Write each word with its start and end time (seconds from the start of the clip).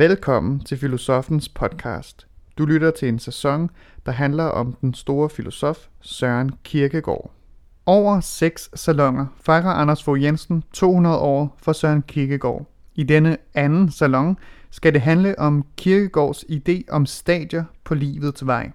Velkommen 0.00 0.60
til 0.60 0.78
Filosofens 0.78 1.48
podcast. 1.48 2.26
Du 2.58 2.64
lytter 2.64 2.90
til 2.90 3.08
en 3.08 3.18
sæson, 3.18 3.70
der 4.06 4.12
handler 4.12 4.44
om 4.44 4.76
den 4.80 4.94
store 4.94 5.30
filosof 5.30 5.78
Søren 6.00 6.50
Kierkegaard. 6.64 7.30
Over 7.86 8.20
seks 8.20 8.70
salonger 8.74 9.26
fejrer 9.40 9.70
Anders 9.70 10.02
Fogh 10.02 10.22
Jensen 10.22 10.64
200 10.72 11.18
år 11.18 11.56
for 11.62 11.72
Søren 11.72 12.02
Kierkegaard. 12.02 12.66
I 12.94 13.02
denne 13.02 13.36
anden 13.54 13.90
salon 13.90 14.36
skal 14.70 14.92
det 14.92 15.00
handle 15.00 15.38
om 15.38 15.64
Kierkegaards 15.76 16.44
idé 16.44 16.82
om 16.90 17.06
stadier 17.06 17.64
på 17.84 17.94
livets 17.94 18.46
vej. 18.46 18.70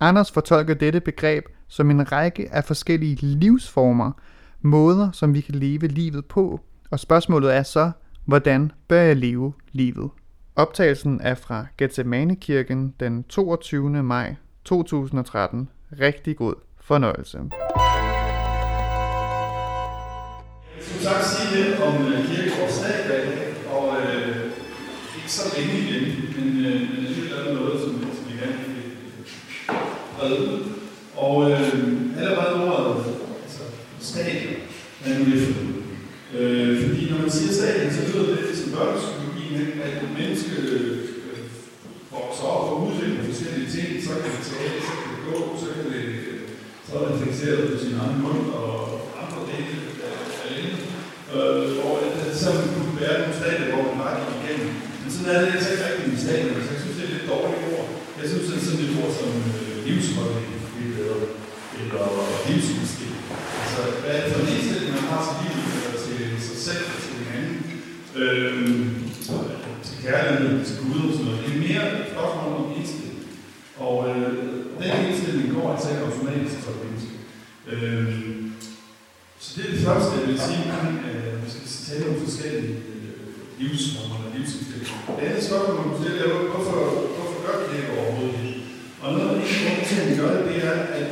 Anders 0.00 0.32
fortolker 0.32 0.74
dette 0.74 1.00
begreb 1.00 1.44
som 1.68 1.90
en 1.90 2.12
række 2.12 2.48
af 2.52 2.64
forskellige 2.64 3.16
livsformer, 3.26 4.12
måder 4.60 5.10
som 5.12 5.34
vi 5.34 5.40
kan 5.40 5.54
leve 5.54 5.86
livet 5.86 6.26
på, 6.26 6.60
og 6.90 7.00
spørgsmålet 7.00 7.56
er 7.56 7.62
så, 7.62 7.90
hvordan 8.24 8.72
bør 8.88 9.00
jeg 9.00 9.16
leve 9.16 9.52
livet? 9.72 10.10
Optagelsen 10.56 11.20
er 11.20 11.34
fra 11.34 11.66
Gethsemane-kirken 11.78 12.94
den 13.00 13.24
22. 13.24 14.02
maj 14.02 14.34
2013. 14.64 15.68
Rigtig 16.00 16.36
god 16.36 16.54
fornøjelse. 16.80 17.38
Jeg 20.76 20.84
skulle 20.84 21.04
tak 21.04 21.22
sige 21.22 21.64
lidt 21.64 21.80
om 21.80 21.94
uh, 21.94 22.08
i 22.08 22.36
dag 23.08 23.54
og 23.72 23.96
øh, 24.02 24.36
ikke 25.16 25.32
så 25.32 25.56
længe 25.56 25.74
igen, 25.78 26.04
men, 26.36 26.66
øh, 26.66 26.80
men 26.80 27.06
alligevel 27.06 27.32
er 27.32 27.54
noget, 27.54 27.80
som, 27.80 27.90
som 27.90 28.24
vi 28.28 28.32
gerne 28.40 28.58
vil 28.66 28.92
redde. 30.22 30.64
Og 31.16 31.50
øh, 31.50 32.18
allerede 32.18 32.70
ordet, 32.70 33.04
altså 33.42 33.62
stadion, 34.00 34.54
er 35.04 35.18
nu 35.18 35.24
lidt 35.24 35.48
øh, 36.38 36.88
Fordi 36.88 37.10
når 37.10 37.18
man 37.18 37.30
siger 37.30 37.52
stadion, 37.52 37.92
så 37.92 38.02
lyder 38.08 38.26
det 38.26 38.34
lidt 38.34 38.46
ligesom 38.46 38.70
som 38.70 38.78
børnepsykologien, 38.78 39.31
ikke? 39.60 39.82
at 39.86 39.92
et 40.04 40.12
menneske 40.18 40.52
øh, 40.68 40.96
vokser 42.14 42.46
op 42.54 42.64
og 42.72 42.76
udvikler 42.86 43.24
forskellige 43.30 43.70
ting, 43.76 43.88
så 44.06 44.12
kan 44.20 44.30
det 44.36 44.44
tale, 44.52 44.78
så 44.88 44.92
kan 45.00 45.08
det 45.14 45.22
gå, 45.30 45.36
så 45.62 45.68
kan 45.74 45.84
det, 45.92 46.04
øh, 46.32 46.40
så 46.86 46.92
er 46.98 47.04
det 47.08 47.20
fixeret 47.24 47.62
på 47.70 47.76
sin 47.84 47.94
egen 48.02 48.18
mund 48.24 48.42
og 48.60 48.70
andre 49.22 49.40
dele 49.50 49.74
øh, 50.04 50.20
af 50.36 50.52
af. 50.54 50.64
Øh, 51.36 51.64
hvor 51.76 51.94
det 52.02 52.12
øh, 52.26 52.34
så 52.42 52.50
kunne 52.74 53.00
være 53.04 53.16
nogle 53.20 53.36
stadier, 53.40 53.68
hvor 53.70 53.82
man 53.88 53.98
bare 54.02 54.16
gik 54.20 54.34
igennem. 54.38 54.70
Men 55.00 55.08
sådan 55.14 55.30
er 55.34 55.40
det 55.40 55.50
altså 55.54 55.70
ikke 55.72 55.86
rigtig 55.88 56.06
i 56.16 56.22
stadier, 56.26 56.54
så 56.66 56.70
jeg 56.74 56.80
synes, 56.82 56.96
det 56.98 57.04
er 57.06 57.12
lidt 57.14 57.30
dårligt 57.32 57.64
ord. 57.72 57.88
Jeg 58.20 58.26
synes, 58.30 58.46
det 58.48 58.54
er 58.56 58.64
sådan 58.66 58.84
et 58.86 58.96
ord 59.00 59.12
som 59.18 59.30
øh, 59.52 59.74
livsholdning, 59.86 60.50
det 60.74 60.84
er 60.88 60.96
bedre, 60.98 61.18
eller 61.80 62.08
livsindstilling. 62.48 63.24
Altså, 63.62 63.80
hvad 64.00 64.12
er 64.16 64.20
det 64.22 64.32
for 64.32 64.40
en 64.42 64.52
indstilling, 64.54 64.92
man 64.98 65.06
har 65.12 65.22
til 65.26 65.36
livet, 65.42 65.70
eller 65.84 66.00
til 66.06 66.18
sig 66.48 66.58
selv, 66.66 66.82
eller 66.86 67.00
til 67.04 67.14
hinanden, 67.20 67.56
øh, 68.20 68.52
til 70.02 70.10
kærlighed, 70.10 70.64
til 70.66 70.76
Gud 70.82 71.08
og 71.08 71.12
sådan 71.14 71.26
noget. 71.26 71.44
Det 71.46 71.52
er 71.54 71.64
mere 71.68 71.84
et 72.00 72.06
spørgsmål 72.12 72.52
om 72.60 72.72
indstilling. 72.78 73.18
Og 73.86 73.96
øh, 74.08 74.32
den 74.80 74.90
indstilling 75.06 75.48
går 75.54 75.66
altså 75.72 75.88
ikke 75.90 76.04
automatisk 76.08 76.56
for 76.64 76.72
et 76.74 76.80
menneske. 76.84 77.14
Øh, 77.72 78.06
så 79.42 79.48
det 79.54 79.62
er 79.64 79.72
det 79.74 79.84
første, 79.86 80.10
jeg 80.18 80.28
vil 80.28 80.40
sige 80.46 80.62
omkring, 80.64 80.96
at 81.10 81.18
vi 81.42 81.48
skal 81.52 81.68
tale 81.88 82.04
om 82.10 82.16
forskellige 82.24 82.76
øh, 82.92 83.10
livsformer 83.60 84.16
eller 84.18 84.32
livsindstillinger. 84.36 84.98
Det 85.18 85.26
andet 85.28 85.44
spørgsmål, 85.48 85.76
man 85.78 85.88
kan 85.90 85.98
stille, 86.02 86.18
er, 86.24 86.30
hvorfor, 86.52 86.78
hvorfor 87.16 87.38
gør 87.44 87.56
vi 87.60 87.66
det 87.72 87.82
overhovedet 87.96 88.40
det? 88.46 88.54
Og 89.02 89.08
noget 89.12 89.28
af 89.30 89.34
det, 89.38 89.46
grund 89.64 89.82
til, 89.88 89.96
at 90.00 90.06
han 90.06 90.16
gør 90.20 90.30
det, 90.36 90.44
det 90.50 90.58
er, 90.70 90.76
at 90.98 91.08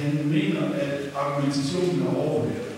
han 0.00 0.12
mener, 0.36 0.62
at 0.84 1.00
argumentationen 1.22 1.98
er 2.06 2.12
overvurderet. 2.22 2.72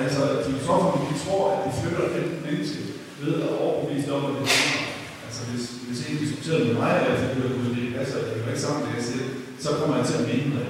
Altså, 0.00 0.20
at 0.32 0.44
filosoferne 0.46 1.04
de 1.10 1.14
tror, 1.24 1.42
at 1.52 1.58
de 1.64 1.70
flytter 1.80 2.04
den 2.16 2.26
menneske 2.46 2.80
ved 3.22 3.34
at 3.42 3.52
overbevise 3.64 4.14
om, 4.14 4.24
at 4.24 4.32
det 4.40 4.46
er 4.46 4.96
Altså, 5.26 5.42
hvis, 5.50 5.66
hvis 5.86 6.00
en 6.08 6.22
diskuterer 6.24 6.64
med 6.64 6.74
mig, 6.82 6.92
at 7.00 7.22
jeg 7.22 7.30
bliver 7.34 7.50
ud, 7.58 7.68
det 7.76 7.94
passer, 7.98 8.18
det 8.18 8.42
er 8.42 8.48
ikke 8.52 8.64
sammen, 8.64 8.82
det 8.84 8.96
jeg 8.98 9.06
siger, 9.10 9.26
så 9.64 9.68
kommer 9.78 9.96
jeg 9.96 10.06
til 10.06 10.20
at 10.20 10.28
mene 10.30 10.50
det. 10.56 10.66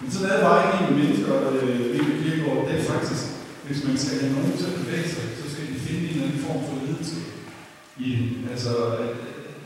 Men 0.00 0.10
sådan 0.10 0.28
er 0.30 0.36
det 0.36 0.46
bare 0.48 0.62
ikke 0.64 0.84
med 0.86 0.96
mennesker, 1.00 1.32
og 1.46 1.52
øh, 1.56 1.78
det 1.92 2.00
er 2.00 2.20
Kirkegaard, 2.22 2.66
det 2.68 2.74
er 2.78 2.90
faktisk, 2.92 3.24
hvis 3.66 3.80
man 3.86 3.96
skal 4.02 4.14
have 4.20 4.34
nogen 4.36 4.58
til 4.58 4.70
at 4.70 4.78
bevæge 4.80 5.08
sig, 5.14 5.24
så 5.40 5.46
skal 5.52 5.64
de 5.70 5.84
finde 5.86 6.04
en 6.04 6.10
eller 6.10 6.24
anden 6.26 6.44
form 6.46 6.60
for 6.66 6.74
ledelse 6.84 7.18
i 8.06 8.08
det. 8.18 8.28
Altså, 8.52 8.72
at 9.02 9.12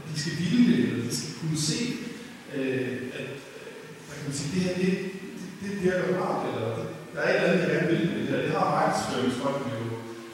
de 0.08 0.14
skal 0.20 0.34
ville 0.40 0.62
det, 0.68 0.78
eller 0.84 1.04
de 1.08 1.16
skal 1.18 1.32
kunne 1.40 1.60
se, 1.70 1.80
øh, 2.56 2.92
at, 3.18 3.28
hvad 4.04 4.14
kan 4.16 4.26
man 4.28 4.36
sige, 4.38 4.50
det 4.54 4.62
her, 4.66 4.74
det, 4.82 4.92
det, 5.38 5.46
det 5.62 5.70
virker 5.84 6.20
rart, 6.22 6.42
eller 6.50 6.68
der 7.12 7.20
er 7.20 7.28
et 7.28 7.34
eller 7.34 7.48
andet, 7.48 7.62
jeg 7.62 7.70
gerne 7.74 7.88
vil 7.90 8.02
med 8.08 8.16
det 8.20 8.28
her. 8.30 8.40
Det 8.44 8.52
har 8.56 8.76
markedsføringsfolk 8.78 9.60
jo 9.74 9.81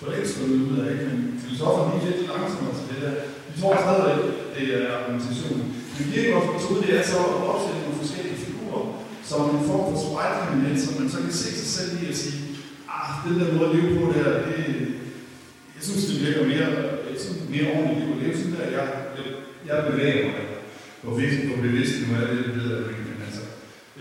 for 0.01 0.45
ud 0.71 0.79
af, 0.89 0.95
men 1.07 1.19
filosoferne 1.43 1.93
er 1.95 2.07
lidt 2.07 2.29
langsommere 2.33 2.75
til 2.79 2.87
det 2.91 3.01
der. 3.05 3.15
Vi 3.49 3.55
tror 3.61 3.75
stadigvæk, 3.85 4.21
det 4.57 4.65
er 4.77 4.85
argumentationen. 4.97 5.65
Men 5.95 6.05
Kirkegaards 6.11 6.51
metode, 6.55 6.81
det 6.87 6.93
er 6.99 7.05
så 7.13 7.19
at 7.35 7.49
opstille 7.53 7.81
nogle 7.83 8.01
forskellige 8.03 8.43
figurer, 8.45 8.85
som 9.31 9.41
en 9.55 9.67
form 9.69 9.85
for 9.91 9.99
spejlkriminel, 10.05 10.77
som 10.83 10.93
man 11.01 11.11
så 11.15 11.19
kan 11.25 11.35
se 11.43 11.51
sig 11.61 11.71
selv 11.77 11.91
i 12.01 12.11
og 12.13 12.19
sige, 12.23 12.39
ah, 12.97 13.11
den 13.25 13.35
der 13.41 13.53
måde 13.55 13.69
at 13.69 13.75
leve 13.77 13.91
på 13.99 14.05
der, 14.17 14.31
det, 14.49 14.59
jeg 15.77 15.83
synes, 15.87 16.05
det 16.09 16.17
virker 16.27 16.51
mere, 16.53 16.71
sådan 17.23 17.47
mere 17.55 17.67
ordentligt 17.75 18.01
liv 18.01 18.09
at 18.15 18.21
leve 18.23 18.37
sådan 18.39 18.57
der. 18.59 18.67
Jeg, 18.77 18.87
jeg, 19.17 19.27
jeg 19.69 19.77
bevæger 19.91 20.25
mig 20.27 20.35
på 21.03 21.11
bevidst, 21.11 21.39
på 21.51 21.63
bevidsten, 21.67 22.03
nu 22.07 22.13
er 22.21 22.27
det, 22.31 22.39
det 22.47 22.55
ved 22.59 22.69
jeg 22.75 22.91
ikke, 22.93 23.05
men 23.11 23.21
altså. 23.29 23.45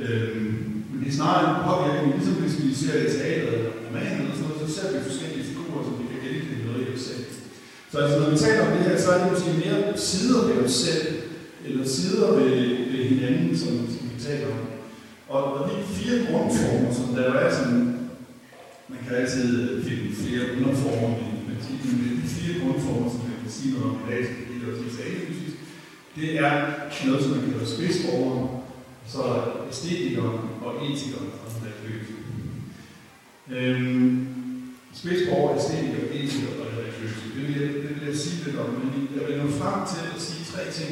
Øhm, 0.03 0.53
men 0.90 0.97
det 1.02 1.08
er 1.09 1.18
snarere 1.19 1.50
en 1.50 1.64
påvirkning, 1.68 2.14
ligesom 2.16 2.35
hvis 2.41 2.56
vi 2.62 2.68
ser 2.81 2.96
i 3.00 3.09
teateret 3.14 3.53
eller 3.58 3.72
romaner 3.85 4.19
eller 4.22 4.35
sådan 4.35 4.50
noget, 4.50 4.62
så 4.64 4.69
ser 4.75 4.88
vi 4.94 5.09
forskellige 5.09 5.36
figurer, 6.27 6.65
noget 6.65 6.88
i 6.88 6.93
os 6.95 7.01
selv. 7.01 7.25
Så 7.91 7.97
altså, 7.97 8.19
når 8.19 8.29
vi 8.29 8.38
taler 8.38 8.65
om 8.65 8.71
det 8.77 8.85
her, 8.88 8.97
så 9.01 9.11
er 9.11 9.17
det 9.19 9.31
måske 9.31 9.51
mere 9.65 9.97
sider 9.97 10.39
ved 10.47 10.65
os 10.65 10.71
selv, 10.71 11.07
eller 11.65 11.88
sider 11.88 12.31
ved, 12.31 12.49
ved 12.91 13.03
hinanden, 13.13 13.57
som, 13.57 13.71
som 13.93 14.03
vi 14.13 14.17
taler 14.27 14.47
om. 14.47 14.61
Og, 15.27 15.43
og 15.53 15.69
de 15.69 15.75
fire 15.97 16.17
grundformer, 16.27 16.93
som 16.93 17.07
der 17.16 17.33
er 17.33 17.55
sådan, 17.55 17.99
man 18.89 18.99
kan 19.07 19.17
altid 19.17 19.83
finde 19.83 20.16
flere 20.16 20.43
underformer 20.57 21.09
men 21.47 22.21
de 22.23 22.27
fire 22.27 22.59
grundformer, 22.61 23.09
som 23.11 23.21
jeg 23.31 23.39
kan 23.43 23.51
sige 23.51 23.73
noget 23.73 23.89
om 23.89 23.97
i 24.03 24.11
dag, 24.11 24.25
som 24.25 24.35
det 24.47 24.67
er 24.67 24.71
også 24.71 24.83
lidt 24.83 24.97
det 26.16 26.39
er 26.39 26.51
noget, 27.07 27.23
som 27.23 27.31
man 27.31 27.49
kalder 27.49 27.66
spidsborgeren, 27.66 28.49
så 29.07 29.21
æstetikeren 29.69 30.39
og 30.66 30.75
etikeren 30.75 31.29
og 31.45 31.51
sådan 31.51 31.67
der 31.67 31.89
løbet. 31.89 32.16
Øhm, 33.49 34.27
spidsborger, 34.97 35.53
er 35.53 36.18
etiker 36.19 36.52
og 36.62 36.66
religiøse. 36.78 37.19
Det 37.35 37.41
vil, 37.47 37.56
jeg, 37.62 37.69
det 37.84 37.90
vil 37.96 38.08
jeg 38.08 38.18
sige 38.24 38.44
lidt 38.46 38.58
om, 38.63 38.69
men 38.80 39.09
jeg 39.16 39.24
vil 39.28 39.38
nå 39.38 39.47
frem 39.62 39.80
til 39.91 40.02
at 40.16 40.22
sige 40.28 40.44
tre 40.53 40.63
ting. 40.80 40.91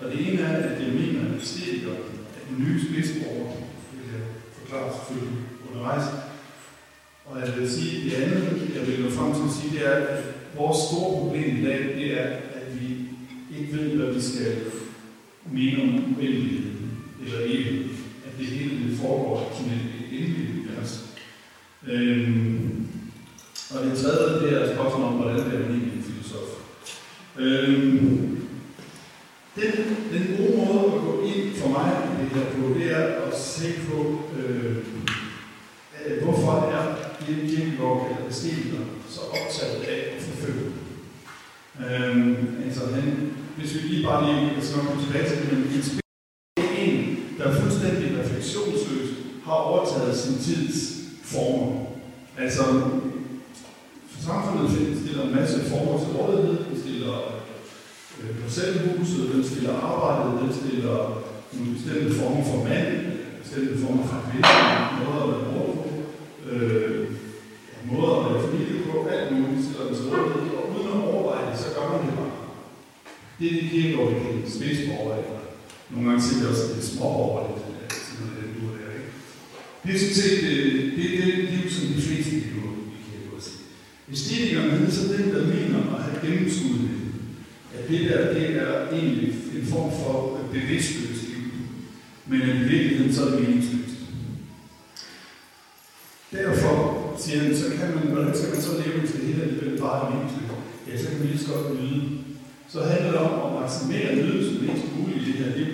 Og 0.00 0.04
det 0.10 0.18
ene 0.26 0.40
er, 0.42 0.56
at 0.70 0.80
jeg 0.84 0.92
mener, 1.00 1.20
at 1.20 1.42
æstetikeren 1.42 2.04
er 2.36 2.42
den 2.48 2.56
nye 2.64 2.78
spidsborger. 2.84 3.50
Det 3.88 3.96
vil 4.00 4.10
jeg 4.16 4.24
forklare 4.58 4.94
selvfølgelig 4.96 5.38
undervejs. 5.68 6.06
Og 7.26 7.40
jeg 7.40 7.50
vil 7.58 7.70
sige, 7.70 8.04
det 8.04 8.14
andet, 8.22 8.70
jeg 8.76 8.86
vil 8.86 9.04
nå 9.04 9.10
frem 9.10 9.30
til 9.34 9.48
at 9.48 9.56
sige, 9.56 9.72
det 9.74 9.86
er, 9.86 9.96
at 10.14 10.24
vores 10.56 10.78
store 10.88 11.10
problem 11.20 11.56
i 11.56 11.64
dag, 11.64 11.80
det 11.98 12.06
er, 12.20 12.26
at 12.58 12.66
vi 12.80 12.88
ikke 13.56 13.72
ved, 13.76 13.96
hvad 13.96 14.14
vi 14.14 14.20
skal 14.20 14.56
mene 15.52 15.82
om 15.82 16.16
uendeligheden 16.16 16.90
eller 17.26 17.40
ikke. 17.40 17.70
At 18.26 18.38
det 18.38 18.46
hele 18.46 18.88
det 18.88 18.98
foregår 18.98 19.52
som 19.56 19.66
en 19.66 19.92
endeligt 20.12 20.50
univers. 20.50 21.04
Øhm, 21.88 22.83
og 23.74 23.84
det 23.84 23.98
tredje, 23.98 24.40
det 24.40 24.62
er 24.62 24.74
spørgsmålet 24.74 25.08
om, 25.08 25.14
hvordan 25.14 25.44
bliver 25.44 25.60
man 25.60 25.70
egentlig 25.70 25.92
en 25.92 26.04
filosof. 26.08 26.48
Øhm, 27.38 28.40
den, 29.56 29.72
den 30.12 30.24
gode 30.38 30.56
måde 30.56 30.94
at 30.94 31.00
gå 31.00 31.22
ind 31.22 31.56
for 31.56 31.68
mig 31.68 31.92
i 32.04 32.24
det 32.24 32.30
her 32.36 32.44
på, 32.52 32.78
det 32.78 32.92
er 32.92 33.04
at 33.26 33.38
se 33.38 33.68
på, 33.88 33.98
øhm, 34.38 34.84
øh, 36.06 36.22
hvorfor 36.22 36.52
er 36.52 36.94
Kierkegaard 37.26 38.06
eller 38.10 38.28
æstetiker 38.28 38.78
så 39.08 39.20
optaget 39.20 39.82
af 39.82 40.16
at 40.16 40.22
forfølge. 40.22 40.70
Øhm, 41.80 42.62
altså 42.66 42.80
han, 42.94 43.32
hvis 43.56 43.74
vi 43.74 43.78
lige 43.78 44.06
bare 44.06 44.24
lige 44.26 44.62
skal 44.62 44.80
komme 44.80 45.02
tilbage 45.02 45.28
til 45.28 45.38
det, 45.38 45.52
men 45.52 45.62
en 45.62 46.00
en, 46.78 47.18
der 47.38 47.60
fuldstændig 47.60 48.18
refleksionsløs, 48.18 49.08
har 49.44 49.52
overtaget 49.52 50.18
sin 50.18 50.38
tids 50.38 50.94
former. 51.22 51.86
Altså, 52.38 52.62
samfundet 54.68 54.98
stiller 55.02 55.22
en 55.24 55.34
masse 55.34 55.58
former 55.70 55.98
til 55.98 56.10
rådighed. 56.18 56.56
Den 56.68 56.76
stiller 56.84 57.14
øh, 58.20 58.30
parcelhuset, 58.40 59.32
den 59.34 59.44
stiller 59.50 59.74
arbejdet, 59.90 60.40
den 60.42 60.52
stiller 60.60 60.98
nogle 61.52 61.72
bestemte 61.74 62.10
former 62.18 62.44
for 62.50 62.60
mand, 62.68 62.88
bestemte 63.42 63.74
former 63.82 64.04
for 64.10 64.20
kvinde, 64.26 64.48
måder 64.98 65.22
at 65.24 65.30
være 65.32 65.46
mor 65.52 65.68
på, 65.78 65.86
øh, 66.50 67.02
måder 67.88 68.12
at 68.16 68.24
være 68.26 68.42
familie 68.46 68.78
på, 68.86 68.92
alt 69.14 69.26
muligt. 69.32 69.64
Stiller 69.64 69.86
den 69.86 69.94
til 69.96 70.04
rådighed, 70.10 70.56
og 70.58 70.64
uden 70.72 70.88
at 70.92 71.04
overveje 71.08 71.50
det, 71.50 71.58
så 71.62 71.68
gør 71.74 71.86
man 71.92 72.00
det 72.06 72.14
bare. 72.18 72.34
Det 73.38 73.46
er 73.46 73.54
det, 73.56 73.66
det 73.72 73.82
vi 74.10 74.18
kan 74.24 74.50
spids 74.54 74.80
på 74.88 74.94
eller 75.02 75.40
nogle 75.90 76.04
gange 76.08 76.22
ser 76.22 76.36
vi 76.40 76.46
også, 76.50 76.64
at 76.64 76.70
det 76.70 76.82
er 76.82 76.88
småborger, 76.90 77.40
sådan 78.06 78.20
noget, 78.20 78.36
den 78.40 78.64
øh, 78.64 78.94
det, 79.84 79.94
det, 80.00 80.00
det, 80.00 80.00
Det 80.00 80.00
det, 80.00 80.36
det, 80.36 80.92
det, 80.96 81.10
det, 81.10 81.20
det, 81.20 81.36
det, 81.36 81.52
det 81.52 81.64
det, 81.64 81.84
det, 81.84 82.14
det, 82.14 82.24
det, 82.24 82.44
det, 82.44 82.83
i, 84.08 84.54
er 84.54 84.90
så 84.90 85.12
den, 85.12 85.34
der 85.34 85.46
mener 85.46 85.96
at 85.96 86.02
have 86.02 86.30
gennemskuddet 86.30 86.94
at 87.78 87.88
det 87.88 88.10
der, 88.10 88.34
det 88.34 88.56
er 88.56 88.88
egentlig 88.92 89.34
en 89.58 89.66
form 89.66 89.90
for 89.90 90.40
bevidstløst 90.52 91.28
liv. 91.28 91.44
Men 92.26 92.40
i 92.40 92.68
virkeligheden 92.72 93.14
så 93.14 93.26
er 93.26 93.30
det 93.30 93.40
meningsløst. 93.40 93.96
Derfor 96.32 96.72
siger 97.18 97.38
han, 97.42 97.56
så 97.56 97.64
kan 97.78 97.88
man, 97.94 98.06
hvordan 98.12 98.36
skal 98.36 98.50
man 98.52 98.62
så 98.62 98.72
leve, 98.72 99.00
hvis 99.00 99.12
det 99.12 99.20
hele 99.20 99.42
alligevel 99.42 99.78
bare 99.80 100.06
er 100.06 100.14
meningsløst? 100.14 100.54
Ja, 100.88 101.02
så 101.02 101.08
kan 101.08 101.18
man 101.18 101.28
lige 101.28 101.44
så 101.44 101.52
godt 101.52 101.80
nyde. 101.80 102.02
Så 102.68 102.82
handler 102.82 103.10
det 103.10 103.20
om 103.20 103.34
at 103.46 103.60
maksimere 103.60 104.16
nydelsen 104.16 104.66
mest 104.66 104.84
muligt 104.96 105.28
i 105.28 105.32
det 105.32 105.44
her 105.44 105.56
liv. 105.56 105.72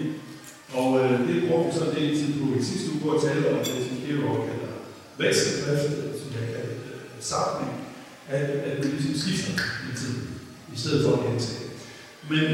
Og 0.72 0.88
øh, 1.00 1.28
det 1.28 1.48
brugte 1.48 1.68
vi 1.68 1.78
så 1.78 1.84
det 1.84 1.96
del 1.96 2.16
tid 2.18 2.32
på 2.40 2.46
i 2.60 2.62
sidste 2.62 2.90
uge, 2.90 3.00
hvor 3.00 3.12
jeg 3.14 3.22
talte 3.22 3.48
om 3.52 3.58
det, 3.58 3.66
som 3.88 3.96
Georg 4.06 4.38
kalder 4.48 4.72
vekseldrift, 5.18 5.90
som 6.20 6.28
jeg 6.38 6.46
kalder 6.54 6.74
øh, 6.88 7.00
samling 7.20 7.89
at, 8.30 8.46
at 8.70 8.76
vi 8.84 8.88
ligesom 8.90 9.14
skifter 9.22 9.52
i 9.90 9.92
tiden, 10.00 10.22
i 10.74 10.78
stedet 10.82 11.00
for 11.04 11.12
at 11.16 11.24
gentage. 11.26 11.66
Men 12.30 12.44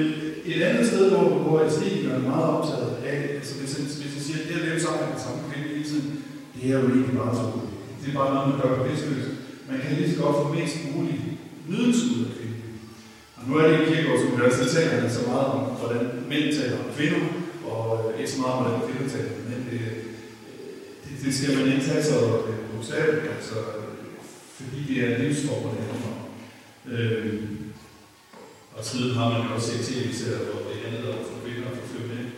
et 0.53 0.63
andet 0.63 0.87
sted, 0.91 1.11
hvor, 1.11 1.27
hvor 1.45 1.57
æstetikeren 1.67 2.25
er 2.25 2.31
meget 2.31 2.49
optaget 2.57 2.93
af, 3.11 3.19
altså 3.39 3.53
hvis 3.59 3.73
jeg, 3.75 3.85
hvis 4.03 4.15
jeg 4.17 4.25
siger, 4.27 4.39
at 4.41 4.49
det 4.49 4.61
at 4.61 4.67
leve 4.67 4.81
sammen 4.81 5.01
med 5.03 5.13
den 5.15 5.25
samme 5.25 5.41
kvinde 5.49 5.69
hele 5.75 5.89
tiden, 5.91 6.09
det 6.55 6.63
er 6.71 6.79
jo 6.83 6.89
ikke 6.99 7.17
bare 7.21 7.35
så 7.39 7.45
Det 8.01 8.07
er 8.11 8.19
bare 8.21 8.35
noget, 8.35 8.49
man 8.51 8.61
gør 8.61 8.79
bevidstløst. 8.79 9.31
Man 9.71 9.79
kan 9.83 9.91
lige 9.97 10.11
så 10.13 10.17
godt 10.23 10.37
få 10.43 10.47
mest 10.59 10.77
muligt 10.95 11.23
nydelse 11.73 12.03
ud 12.13 12.21
af 12.27 12.33
kvinden. 12.37 12.63
Og 13.37 13.43
nu 13.47 13.53
er 13.57 13.65
det 13.65 13.73
ikke 13.75 13.89
kirkegård, 13.91 14.21
som 14.21 14.37
gør, 14.39 14.49
så 14.51 14.65
taler 14.75 14.95
han 15.01 15.11
så 15.17 15.23
meget 15.31 15.47
om, 15.55 15.61
hvordan 15.81 16.05
mænd 16.31 16.47
taler 16.59 16.79
om 16.83 16.89
kvinder, 16.97 17.23
og 17.71 17.83
øh, 18.05 18.21
ikke 18.21 18.33
så 18.35 18.41
meget 18.41 18.55
om, 18.57 18.63
hvordan 18.63 18.83
kvinder 18.87 19.07
taler 19.15 19.33
om 19.39 19.45
mænd. 19.51 19.63
Det, 19.71 19.81
øh, 19.87 19.97
det, 21.05 21.15
det 21.25 21.31
skal 21.35 21.51
man 21.57 21.67
ikke 21.73 21.87
tage 21.89 22.05
så 22.11 22.19
øh, 22.49 22.59
bogstaveligt, 22.71 23.29
altså, 23.37 23.57
fordi 24.57 24.81
det 24.89 24.97
er 25.05 25.17
en 25.17 25.23
livsform, 25.23 25.63
det 25.63 25.87
handler 25.91 26.13
om. 26.13 26.19
Øh, 26.93 27.43
og 28.77 28.85
siden 28.85 29.15
har 29.19 29.29
man 29.31 29.43
jo 29.43 29.55
også 29.55 29.69
set 29.71 29.87
tv-serier, 29.87 30.39
hvor 30.47 30.61
det 30.69 30.77
handler 30.85 31.13
om 31.19 31.25
for 31.29 31.37
kvinder 31.45 31.69
og 31.71 31.77
for 31.91 32.01
mænd. 32.13 32.31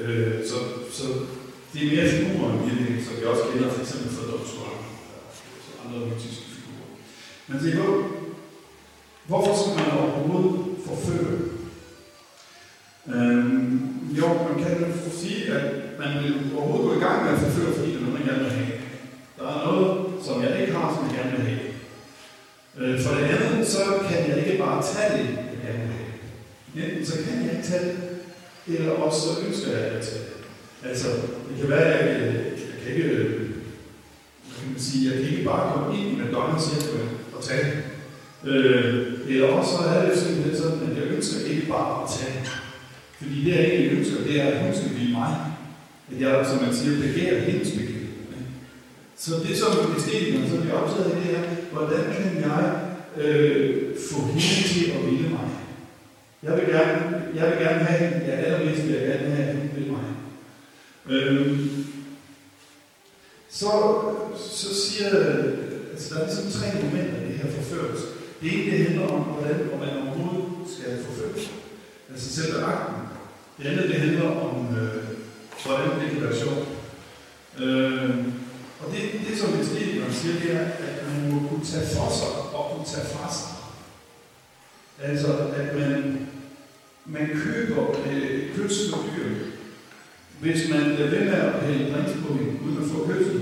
Øh, 0.00 0.34
så, 0.50 0.56
så 0.98 1.06
det 1.72 1.80
er 1.82 1.90
mere 1.94 2.10
figurer 2.12 2.52
end 2.52 2.64
virkning, 2.70 3.04
som 3.04 3.16
vi 3.20 3.24
også 3.24 3.44
kender 3.52 3.70
f.eks. 3.70 3.92
fra 4.16 4.24
Dr. 4.30 4.60
og 4.64 4.74
andre 5.84 6.06
mytiske 6.06 6.44
figurer. 6.54 6.90
Men 7.48 7.56
det 7.62 7.70
er 7.72 7.84
jo, 7.84 8.04
hvorfor 9.26 9.52
skal 9.58 9.74
man 9.78 9.98
overhovedet 9.98 10.54
forføre? 10.86 11.38
Øhm, 13.14 13.98
jo, 14.18 14.26
man 14.48 14.64
kan 14.64 14.94
sige, 15.12 15.52
at 15.52 15.64
man 15.98 16.24
vil 16.24 16.34
overhovedet 16.56 16.88
gå 16.88 17.00
i 17.00 17.04
gang 17.04 17.24
med 17.24 17.32
at 17.32 17.38
forføre, 17.38 17.74
fordi 17.74 17.88
det 17.88 17.96
er 17.96 18.00
noget, 18.00 18.18
man 18.18 18.28
gerne 18.28 18.44
vil 18.44 18.52
have. 18.58 18.72
Der 19.38 19.46
er 19.46 19.66
noget, 19.66 19.87
som 20.38 20.46
jeg 20.46 20.60
ikke 20.60 20.72
har, 20.72 20.94
som 20.94 21.04
jeg 21.06 21.14
gerne 21.18 21.36
vil 21.36 21.46
have. 21.50 21.60
Øh, 22.78 23.00
for 23.00 23.14
det 23.14 23.24
andet, 23.24 23.68
så 23.68 23.82
kan 24.08 24.30
jeg 24.30 24.46
ikke 24.46 24.62
bare 24.64 24.82
tage 24.92 25.12
det, 25.18 25.26
jeg 25.52 25.58
gerne 25.64 25.82
vil 25.84 25.96
have. 25.98 26.90
Enten 26.90 27.06
så 27.06 27.14
kan 27.24 27.44
jeg 27.44 27.52
ikke 27.52 27.68
tage 27.68 27.84
det, 27.84 27.96
eller 28.66 28.92
også 28.92 29.20
så 29.20 29.30
ønsker 29.46 29.70
jeg 29.70 29.80
at 29.80 30.02
tage 30.02 30.24
det. 30.28 30.88
Altså, 30.88 31.08
det 31.48 31.54
kan 31.60 31.70
være, 31.70 31.84
at 31.84 32.22
jeg, 32.22 32.34
jeg 32.34 32.78
kan 32.84 32.94
ikke, 32.94 33.08
kan 34.58 34.70
man 34.70 34.78
sige, 34.78 35.10
jeg 35.10 35.14
kan 35.18 35.32
ikke 35.32 35.44
bare 35.44 35.72
komme 35.72 35.98
ind 35.98 36.06
i 36.08 36.20
McDonald's 36.20 36.66
hjem 36.70 37.08
og 37.36 37.44
tage 37.44 37.64
det. 37.64 37.82
Øh, 38.50 39.06
eller 39.28 39.48
også 39.48 39.70
så 39.70 39.78
er 39.88 40.08
det 40.08 40.18
simpelthen 40.18 40.56
sådan, 40.56 40.90
at 40.90 40.96
jeg 40.96 41.16
ønsker 41.16 41.50
ikke 41.50 41.66
bare 41.66 42.02
at 42.02 42.10
tage 42.18 42.32
det. 42.40 42.50
Fordi 43.18 43.44
det, 43.44 43.56
jeg 43.56 43.64
egentlig 43.64 43.98
ønsker, 43.98 44.24
det 44.26 44.40
er, 44.40 44.46
at 44.46 44.62
hun 44.64 44.74
skal 44.74 44.90
blive 44.94 45.12
mig. 45.12 45.36
At 46.10 46.20
jeg, 46.20 46.46
som 46.46 46.62
man 46.64 46.74
siger, 46.74 47.02
begærer 47.02 47.40
hendes 47.40 47.70
begær. 47.70 47.97
Så 49.18 49.30
det, 49.48 49.58
som 49.58 49.94
æstetikerne, 49.96 50.50
som 50.50 50.64
vi 50.64 50.68
er 50.68 50.74
optaget 50.74 51.10
af, 51.10 51.22
det 51.22 51.36
er, 51.36 51.42
hvordan 51.72 52.04
kan 52.16 52.40
jeg 52.40 52.80
øh, 53.16 53.96
få 54.10 54.26
hende 54.26 54.68
til 54.68 54.90
at 54.90 55.06
ville 55.06 55.28
mig? 55.28 55.48
Jeg 56.42 56.56
vil 56.56 56.66
gerne, 56.66 57.22
jeg 57.34 57.50
vil 57.50 57.58
gerne 57.58 57.84
have 57.84 58.10
hende, 58.10 58.26
jeg 58.26 58.38
allermest 58.38 58.86
vil 58.86 58.94
jeg 58.94 59.08
gerne 59.08 59.34
have, 59.34 59.48
at 59.48 59.56
hun 59.56 59.70
vil 59.76 59.92
mig. 59.92 60.04
Øhm, 61.08 61.86
så, 63.50 63.70
så 64.50 64.74
siger, 64.74 65.08
altså 65.90 66.14
der 66.14 66.20
er 66.20 66.26
ligesom 66.26 66.50
tre 66.50 66.82
momenter 66.82 67.20
i 67.20 67.28
det 67.28 67.38
her 67.38 67.50
forførelse. 67.50 68.04
Det 68.42 68.52
ene 68.52 68.70
det 68.70 68.86
handler 68.86 69.06
om, 69.06 69.20
hvordan 69.20 69.70
om 69.72 69.78
man 69.78 69.88
overhovedet 69.88 70.48
skal 70.76 71.04
forføres. 71.04 71.50
Altså 72.10 72.42
selve 72.42 72.62
akten. 72.64 72.94
Det 73.58 73.66
andet 73.66 73.88
det 73.88 74.00
handler 74.00 74.30
om, 74.30 74.76
øh, 74.76 75.04
hvordan 75.66 76.00
det 76.00 76.10
kan 76.10 76.22
være 76.22 76.36
sjovt. 76.36 76.68
Øh, 77.58 78.10
det, 78.92 79.28
det 79.28 79.38
som 79.38 79.60
æstetikeren 79.60 80.12
siger, 80.12 80.34
det 80.42 80.50
er, 80.54 80.66
at 80.88 80.96
man 81.08 81.32
må 81.32 81.48
kunne 81.48 81.64
tage 81.64 81.86
for 81.96 82.08
sig 82.18 82.32
og 82.56 82.64
kunne 82.70 82.86
tage 82.94 83.06
fra 83.14 83.26
sig. 83.38 83.50
Altså, 85.02 85.28
at 85.60 85.76
man, 85.76 86.28
man 87.06 87.26
køber 87.44 87.82
øh, 88.10 88.56
kødsel 88.56 88.94
og 88.94 89.00
dyr, 89.16 89.28
hvis 90.40 90.68
man 90.70 90.80
lader 90.80 91.10
ved 91.10 91.24
med 91.24 91.32
at 91.32 91.62
hælde 91.66 91.92
drinks 91.92 92.12
på 92.26 92.34
hende, 92.34 92.52
uden 92.64 92.78
at 92.82 92.90
få 92.90 93.06
kødsel. 93.06 93.40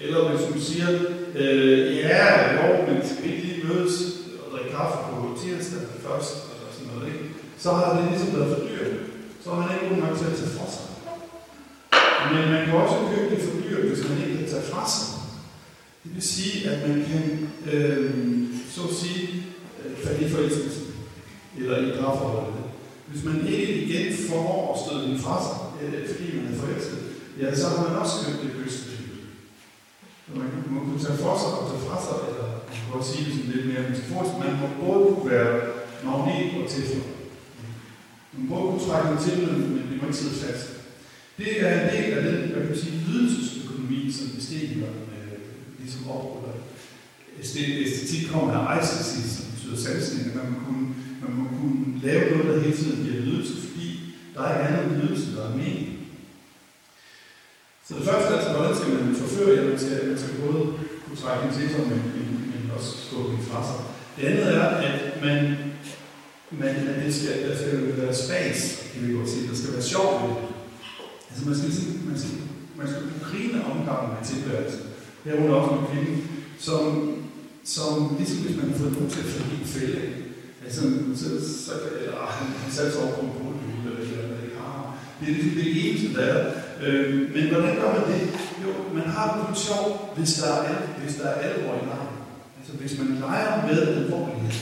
Eller 0.00 0.28
hvis 0.28 0.48
hun 0.48 0.60
siger, 0.60 0.88
øh, 1.34 1.96
ja, 1.96 2.26
jo, 2.54 2.86
men 2.86 3.08
skal 3.08 3.24
vi 3.24 3.34
ikke 3.34 3.46
lige 3.46 3.66
mødes 3.66 3.94
og 4.42 4.52
drikke 4.52 4.76
kaffe 4.76 4.98
på 5.10 5.38
tirsdag 5.42 5.80
først, 6.06 6.34
eller 6.52 6.70
sådan 6.72 6.88
noget, 6.94 7.12
ikke? 7.12 7.24
så 7.58 7.70
har 7.72 7.96
det 7.96 8.10
ligesom 8.10 8.34
været 8.36 8.56
for 8.56 8.62
dyrt. 8.68 8.92
Så 9.44 9.50
har 9.50 9.60
man 9.60 9.70
ikke 9.74 9.88
god 9.88 10.02
nok 10.02 10.18
til 10.18 10.30
at 10.30 10.38
tage 10.38 10.50
for. 10.58 10.67
Men 12.32 12.52
man 12.52 12.64
kan 12.64 12.74
også 12.74 12.96
købe 13.14 13.34
det 13.34 13.42
for 13.44 13.54
dyrt, 13.62 13.84
hvis 13.88 14.08
man 14.08 14.18
ikke 14.22 14.38
kan 14.38 14.48
tage 14.48 14.70
fra 14.72 14.82
sig. 14.90 15.06
Det 16.04 16.14
vil 16.14 16.22
sige, 16.22 16.70
at 16.70 16.88
man 16.88 17.04
kan, 17.10 17.24
øh, 17.72 18.10
så 18.74 18.80
at 18.88 18.94
sige, 19.00 19.44
øh, 19.80 19.96
falde 20.04 20.26
i 20.26 20.30
forelskelsen, 20.30 20.86
eller 21.58 21.76
i 21.78 21.90
parforholdet. 22.00 22.54
Hvis 23.06 23.24
man 23.24 23.46
ikke 23.46 23.74
igen 23.84 24.06
får 24.30 24.48
at 24.72 24.80
støde 24.82 25.08
den 25.08 25.18
fra 25.24 25.36
sig, 25.46 25.58
øh, 25.82 26.08
fordi 26.10 26.26
man 26.36 26.52
er 26.52 26.58
forelsket, 26.62 26.98
ja, 27.40 27.54
så 27.54 27.68
har 27.68 27.88
man 27.88 27.98
også 28.02 28.14
købt 28.26 28.42
det 28.42 28.52
bedste. 28.64 28.90
Så 30.24 30.30
man 30.40 30.48
kan, 30.50 30.74
man 30.74 30.84
kunne 30.84 31.04
tage 31.04 31.18
for 31.24 31.34
sig 31.40 31.50
og 31.58 31.64
tage 31.70 31.84
fra 31.88 31.98
sig, 32.06 32.16
eller 32.28 32.46
man 32.68 32.76
kan 32.80 32.92
godt 32.94 33.06
sige 33.06 33.24
det 33.24 33.34
sådan 33.34 33.52
lidt 33.54 33.66
mere 33.70 33.88
metaforisk, 33.90 34.32
man 34.44 34.54
må 34.60 34.66
både 34.84 35.04
kunne 35.14 35.30
være 35.36 35.52
magnet 36.04 36.62
og 36.62 36.70
tilfælde. 36.74 37.08
Man 38.32 38.40
må 38.40 38.46
både 38.54 38.66
kunne 38.70 38.86
trække 38.88 39.08
den 39.10 39.18
til, 39.24 39.36
men 39.42 39.84
det 39.88 39.96
må 39.98 40.04
ikke 40.08 40.22
sidde 40.22 40.40
fast. 40.44 40.77
Det 41.38 41.66
er 41.66 41.80
en 41.80 41.96
del 41.96 42.12
af 42.18 42.22
den, 42.22 42.50
hvad 42.50 42.60
kan 42.60 42.70
man 42.70 42.78
sige, 42.78 43.02
ydelsesøkonomi, 43.10 44.12
som 44.12 44.26
æstetikeren 44.38 44.98
øh, 45.16 45.38
ligesom 45.78 46.10
opruller. 46.10 46.54
Æstetik 47.40 48.28
kommer 48.32 48.52
af 48.52 48.64
ejselsis, 48.74 49.30
som 49.36 49.46
betyder 49.52 49.76
sansning, 49.76 50.26
at 50.26 50.34
man 50.36 50.52
må 50.52 50.58
kunne, 50.66 50.88
man 51.22 51.32
må 51.38 51.44
kunne 51.58 52.00
lave 52.02 52.30
noget, 52.30 52.46
der 52.46 52.62
hele 52.62 52.76
tiden 52.76 53.04
giver 53.04 53.22
ydelse, 53.24 53.54
fordi 53.68 53.88
der 54.34 54.42
er 54.42 54.52
ikke 54.52 54.68
andet 54.68 55.02
ydelse, 55.02 55.36
der 55.36 55.44
er 55.48 55.56
mening. 55.56 55.98
Så 57.86 57.94
det 57.94 58.04
første 58.08 58.28
er 58.28 58.36
altså, 58.36 58.52
hvordan 58.52 58.76
skal 58.76 58.88
man 58.94 59.14
forføre 59.14 59.56
jer, 59.56 59.68
man 59.70 59.78
skal, 59.78 60.08
man 60.08 60.18
skal 60.18 60.34
både 60.46 60.62
kunne 61.04 61.20
trække 61.22 61.44
en 61.46 61.54
til 61.54 61.70
sig, 61.70 61.80
men, 61.80 62.00
men, 62.16 62.28
men 62.52 62.70
også 62.76 62.90
skubbe 63.06 63.30
den 63.32 63.46
fra 63.48 63.60
sig. 63.68 63.80
Det 64.16 64.24
andet 64.28 64.54
er, 64.56 64.62
at 64.62 65.22
man, 65.24 65.56
man 66.50 66.74
at 66.88 67.04
det 67.04 67.14
skal, 67.14 67.48
der 67.48 67.56
skal 67.56 67.96
være 67.96 68.14
spas, 68.14 68.58
kan 68.92 69.08
vi 69.08 69.12
godt 69.12 69.30
sige. 69.30 69.48
Der 69.48 69.56
skal 69.56 69.72
være 69.72 69.82
sjov 69.82 70.08
ved 70.22 70.28
det. 70.28 70.47
Altså 71.28 71.42
man 71.48 71.56
skal, 71.58 71.70
man 72.10 72.18
skal, 72.20 72.34
man 72.78 72.86
skal 72.88 73.00
kunne 73.02 73.26
grine 73.28 73.58
omgangen 73.72 74.10
med 74.14 74.22
tilværelsen. 74.30 74.82
Her 75.24 75.32
er 75.32 75.54
også 75.58 75.74
med 75.74 75.88
kvinden, 75.90 76.18
som, 76.66 76.82
som 77.74 77.92
ligesom 78.18 78.38
hvis 78.44 78.56
man 78.56 78.70
har 78.70 78.78
fået 78.78 78.92
nogen 78.92 79.10
til 79.10 79.24
at 79.24 79.30
falde 79.32 79.54
i 79.54 79.60
en 79.60 79.68
fælde, 79.76 80.00
altså, 80.64 80.82
så, 81.20 81.28
så, 81.64 81.72
eller 82.00 82.20
han, 82.38 82.46
han 82.62 82.72
satte 82.72 82.92
sig 82.92 83.02
over 83.02 83.14
på 83.16 83.22
en 83.26 83.32
bolighyde, 83.38 83.86
eller 83.86 84.00
et 84.02 84.08
eller 84.10 84.24
andet, 84.24 84.44
ikke 84.44 84.58
har. 84.64 84.96
Det 85.18 85.24
er 85.28 85.34
ligesom 85.34 85.54
det 85.58 85.68
eneste, 85.84 86.08
der 86.16 86.24
er. 86.34 86.38
Øh, 86.84 87.34
men 87.34 87.44
hvordan 87.50 87.74
gør 87.80 87.90
man 87.96 88.04
det? 88.12 88.22
Jo, 88.64 88.70
man 88.98 89.06
har 89.14 89.24
det 89.28 89.46
kun 89.46 89.56
sjov, 89.68 89.84
hvis 90.16 90.32
der 90.40 90.52
er, 90.70 90.76
hvis 91.02 91.14
der 91.20 91.28
er 91.28 91.36
alvor 91.46 91.74
i 91.74 91.84
lejen. 91.90 92.14
Altså 92.58 92.72
hvis 92.80 92.98
man 92.98 93.08
leger 93.24 93.66
med 93.66 93.78
alvorlighed. 93.82 94.52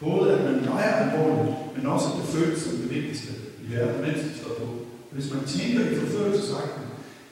Både 0.00 0.32
at 0.32 0.44
man 0.44 0.60
leger 0.64 0.92
alvorligt, 1.04 1.56
men 1.76 1.86
også 1.86 2.06
at 2.08 2.16
det 2.18 2.34
føles 2.34 2.62
som 2.62 2.72
det 2.76 2.90
vigtigste 2.94 3.32
i 3.64 3.74
verden, 3.74 4.00
mens 4.02 4.18
det 4.18 4.32
står 4.40 4.54
på. 4.58 4.81
Hvis 5.14 5.32
man 5.34 5.42
tænker 5.54 5.80
i 5.90 5.96
forførelsesakten, 6.00 6.84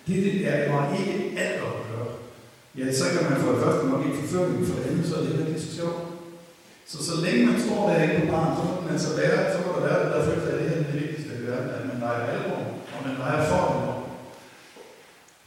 det, 0.07 0.17
det 0.25 0.49
er 0.49 0.73
bare 0.73 0.87
ikke 0.99 1.15
alt 1.45 1.61
at 1.69 1.75
gøre. 1.91 2.11
Ja, 2.79 2.85
så 2.99 3.05
kan 3.13 3.23
man 3.29 3.41
for 3.43 3.53
det 3.53 3.63
første 3.65 3.85
nok 3.87 4.03
ikke 4.07 4.21
forføre 4.23 4.49
dem, 4.49 4.67
for 4.67 4.75
det 4.77 4.87
andet, 4.89 5.07
så 5.09 5.15
er 5.17 5.21
det 5.21 5.29
heller 5.29 5.47
ikke 5.53 5.67
så 5.69 5.73
sjovt. 5.79 6.03
Så 6.91 6.99
så 7.09 7.15
længe 7.25 7.47
man 7.47 7.61
står 7.65 7.81
derinde 7.89 8.21
på 8.21 8.27
barn, 8.35 8.57
så 8.57 8.63
må 8.69 8.75
man 8.81 8.93
altså 8.97 9.11
være, 9.21 9.39
så 9.53 9.59
må 9.63 9.69
der 9.75 9.87
være 9.89 10.01
det, 10.03 10.13
der 10.15 10.25
føler, 10.29 10.47
at 10.53 10.59
det 10.59 10.69
her 10.71 10.77
er 10.79 10.85
det 10.89 11.01
vigtigste 11.01 11.33
i 11.41 11.47
verden, 11.49 11.71
at 11.77 11.85
man 11.91 11.99
leger 12.05 12.27
alvor, 12.35 12.61
og 12.95 12.99
man 13.07 13.15
leger 13.23 13.43
for 13.49 13.61
alvor. 13.71 13.97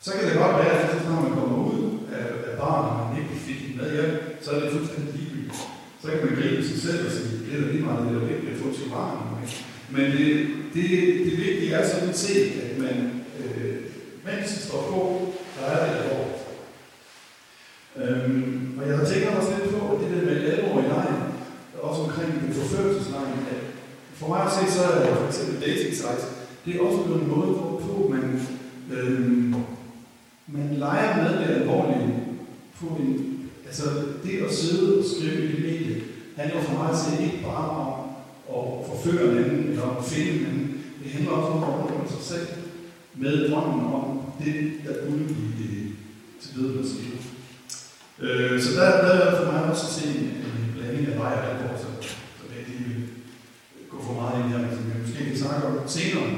Så 0.05 0.09
kan 0.13 0.25
det 0.27 0.41
godt 0.43 0.55
være, 0.61 0.75
at 0.81 1.09
når 1.09 1.21
man 1.25 1.33
kommer 1.37 1.57
ud 1.71 1.81
af, 2.17 2.25
af 2.49 2.53
barn, 2.63 2.85
og 2.89 2.95
man 2.99 3.17
ikke 3.21 3.35
fik 3.47 3.59
med 3.77 3.87
hjem, 3.95 4.13
så 4.43 4.47
er 4.51 4.59
det 4.59 4.73
fuldstændig 4.75 5.13
ligegyldigt. 5.15 5.59
Så 6.01 6.05
kan 6.11 6.21
man 6.25 6.37
gribe 6.39 6.63
sig 6.69 6.79
selv 6.85 7.05
og 7.05 7.11
sige, 7.15 7.39
det 7.45 7.51
er 7.53 7.61
da 7.61 7.67
lige 7.71 7.85
meget, 7.87 8.05
det 8.05 8.15
er 8.15 8.31
vigtigt 8.31 8.53
at 8.53 8.61
få 8.61 8.67
til 8.77 8.89
barnet. 8.95 9.32
Men 9.95 10.05
det, 10.11 10.47
det, 10.73 10.89
det 11.25 11.37
vigtige 11.37 11.73
er 11.73 11.89
sådan 11.89 12.13
set, 12.13 12.51
at 12.65 12.77
man, 12.77 12.97
øh, 13.39 13.75
mens 14.25 14.51
det 14.53 14.63
står 14.63 14.81
på, 14.91 15.33
der 15.59 15.65
er 15.65 15.85
det 15.85 15.95
alvor. 15.97 16.23
Øhm, 17.95 18.79
og 18.79 18.87
jeg 18.87 18.97
har 18.97 19.05
tænkt 19.05 19.25
mig 19.25 19.59
lidt 19.59 19.75
på, 19.75 19.95
at 19.95 20.01
det 20.01 20.17
der 20.17 20.25
med 20.25 20.53
alvor 20.53 20.79
i 20.79 20.87
lejen, 20.87 21.23
også 21.81 22.01
omkring 22.01 22.41
den 22.41 22.53
forførelseslejen, 22.53 23.39
at 23.51 23.63
for 24.13 24.27
mig 24.27 24.41
at 24.45 24.51
se, 24.51 24.73
så 24.73 24.83
sites, 25.93 26.27
det 26.65 26.75
er 26.75 26.79
også 26.79 27.03
blevet 27.03 27.21
en 27.21 27.29
måde, 27.29 27.47
hvorpå 27.47 28.13
man, 28.13 28.47
øh, 28.93 29.55
man 30.47 30.77
leger 30.77 31.23
med 31.23 31.39
det 31.39 31.55
alvorlige 31.55 32.23
på 32.79 32.87
en, 32.99 33.39
altså 33.65 33.83
det 34.23 34.45
at 34.47 34.53
sidde 34.53 34.97
og 34.99 35.05
skrive 35.05 35.43
i 35.43 35.51
det 35.51 35.61
medie, 35.61 36.01
handler 36.37 36.61
for 36.61 36.73
mig 36.73 36.89
at 36.89 36.97
se 36.97 37.23
ikke 37.23 37.43
bare 37.43 37.69
om 37.69 38.03
at 38.49 38.85
forføre 38.87 39.31
en 39.31 39.37
anden, 39.37 39.69
eller 39.69 39.97
at 39.97 40.05
finde 40.05 40.39
en 40.39 40.45
anden. 40.45 40.83
Det 41.03 41.11
handler 41.11 41.31
også 41.31 41.51
om 41.51 41.63
at 41.63 41.69
overleve 41.69 42.09
sig 42.09 42.21
selv 42.21 42.47
med 43.15 43.49
drømmen 43.49 43.85
om 43.93 44.21
det, 44.43 44.71
der 44.85 44.93
kunne 45.05 45.25
blive 45.25 45.53
det 45.59 45.95
til 46.41 46.55
videre 46.55 46.87
skidt. 46.87 47.21
Øh, 48.19 48.61
så 48.61 48.69
der, 48.79 48.91
der 49.05 49.13
er 49.13 49.45
for 49.45 49.51
mig 49.51 49.63
også 49.63 49.85
at 49.87 49.93
se 49.93 50.07
en, 50.19 50.25
en 50.25 50.73
blanding 50.75 51.07
af 51.07 51.19
vej 51.19 51.33
og 51.33 51.49
alvor, 51.49 51.77
så, 51.77 52.07
så 52.37 52.43
jeg 52.49 52.59
ikke 52.59 52.71
lige 52.87 53.07
gå 53.91 54.03
for 54.03 54.13
meget 54.13 54.43
ind 54.43 54.51
her, 54.51 54.61
men 54.61 54.69
som 54.71 54.85
vi 54.85 55.01
måske 55.01 55.25
kan 55.25 55.37
snakke 55.37 55.67
om 55.67 55.87
senere. 55.87 56.29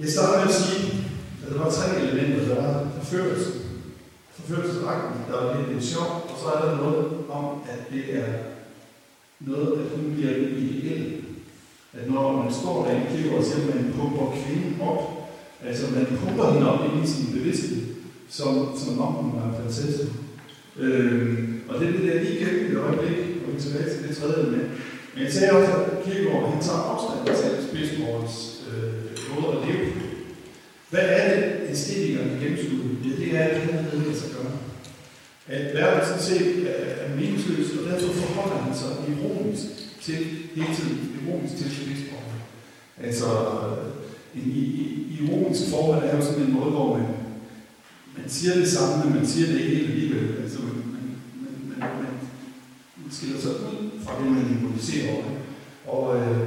Jeg 0.00 0.08
starter 0.08 0.38
med 0.38 0.54
at 0.54 0.60
sige, 0.60 1.06
at 1.46 1.52
der 1.52 1.58
var 1.58 1.70
tre 1.70 2.00
elementer. 2.00 2.54
Der 2.54 2.62
var 2.62 2.88
forførelse, 2.98 3.50
forførelsesakten, 4.32 5.20
der 5.28 5.44
var 5.44 5.56
lidt, 5.56 5.72
lidt 5.72 5.84
sjov, 5.84 6.10
og 6.30 6.36
så 6.40 6.46
er 6.46 6.68
der 6.68 6.76
noget 6.76 7.06
om, 7.30 7.60
at 7.68 7.80
det 7.92 8.04
er 8.16 8.32
noget, 9.40 9.72
at 9.80 9.98
hun 9.98 10.14
bliver 10.14 10.36
ideel. 10.36 11.17
At 12.00 12.10
når 12.10 12.42
man 12.42 12.52
står 12.52 12.84
der 12.84 12.92
i 12.92 12.96
en 12.96 13.10
kirke 13.12 13.36
og 13.36 13.44
siger, 13.44 13.68
at 13.68 13.74
man 13.74 13.94
pumper 13.96 14.36
kvinden 14.40 14.80
op, 14.80 15.00
altså 15.66 15.84
man 15.94 16.06
pumper 16.06 16.52
hende 16.52 16.70
op 16.72 16.80
ind 16.84 17.04
i 17.04 17.08
sin 17.12 17.32
bevidsthed, 17.36 17.82
som, 18.28 18.52
som 18.82 19.00
om 19.00 19.12
hun 19.12 19.40
var 19.40 19.60
prinsesse. 19.60 20.08
Øh, 20.78 21.48
og 21.68 21.80
det 21.80 21.88
er 21.88 21.92
det 21.92 22.02
der 22.02 22.22
lige 22.22 22.38
gennem 22.38 22.70
et 22.70 22.78
øjeblik, 22.78 23.18
og 23.42 23.54
vi 23.54 23.60
tilbage 23.60 23.90
til 23.90 24.08
det 24.08 24.16
tredje 24.16 24.42
element. 24.42 24.68
Men 25.14 25.24
jeg 25.24 25.32
sagde 25.32 25.52
også, 25.52 25.72
at 25.72 26.04
Kierkegaard 26.04 26.50
han 26.52 26.62
tager 26.62 26.88
afstand 26.92 27.36
til 27.40 27.68
spidsmålens 27.68 28.36
øh, 28.70 28.92
måde 29.34 29.56
at 29.56 29.68
leve 29.68 29.92
på. 29.92 30.00
Hvad 30.90 31.04
er 31.18 31.24
det, 31.34 31.70
æstetikeren 31.70 32.30
gennemskue? 32.40 32.84
Ja, 33.04 33.10
det 33.20 33.36
er, 33.36 33.44
at 33.44 33.60
han 33.60 33.74
har 33.74 34.06
med 34.06 34.14
sig 34.14 34.30
gøre. 34.36 34.52
At 35.48 35.74
verden 35.74 36.06
sådan 36.06 36.22
set 36.22 36.68
er, 36.68 37.04
er 37.04 37.16
meningsløs, 37.16 37.70
og 37.78 37.90
derfor 37.90 38.12
forholder 38.12 38.58
han 38.64 38.74
sig 38.74 38.90
ironisk 39.12 39.87
til 40.08 40.26
hele 40.54 40.74
tiden, 40.76 40.98
ironisk 41.18 41.56
til 41.56 41.70
spidsmålen. 41.76 42.38
Altså, 43.06 43.26
øh, 44.34 44.42
en 44.42 44.50
ironisk 45.20 45.62
forhold 45.70 46.04
er 46.04 46.16
jo 46.16 46.22
sådan 46.24 46.42
en 46.42 46.52
måde, 46.52 46.70
hvor 46.70 46.96
man 46.96 47.06
man 48.16 48.28
siger 48.28 48.54
det 48.54 48.68
samme, 48.68 49.04
men 49.04 49.14
man 49.14 49.26
siger 49.26 49.46
det 49.46 49.60
ikke 49.60 49.74
helt 49.76 49.90
alligevel. 49.90 50.42
Altså, 50.42 50.58
man, 50.66 50.76
man, 50.94 51.04
man, 51.42 51.54
man, 51.70 51.90
man, 52.02 52.14
man 53.00 53.10
skiller 53.10 53.40
sig 53.40 53.50
ud 53.50 53.90
fra 54.04 54.12
det, 54.18 54.32
man 54.32 54.46
ironiserer 54.56 55.12
over. 55.14 55.24
Og 55.94 56.04
øh, 56.16 56.40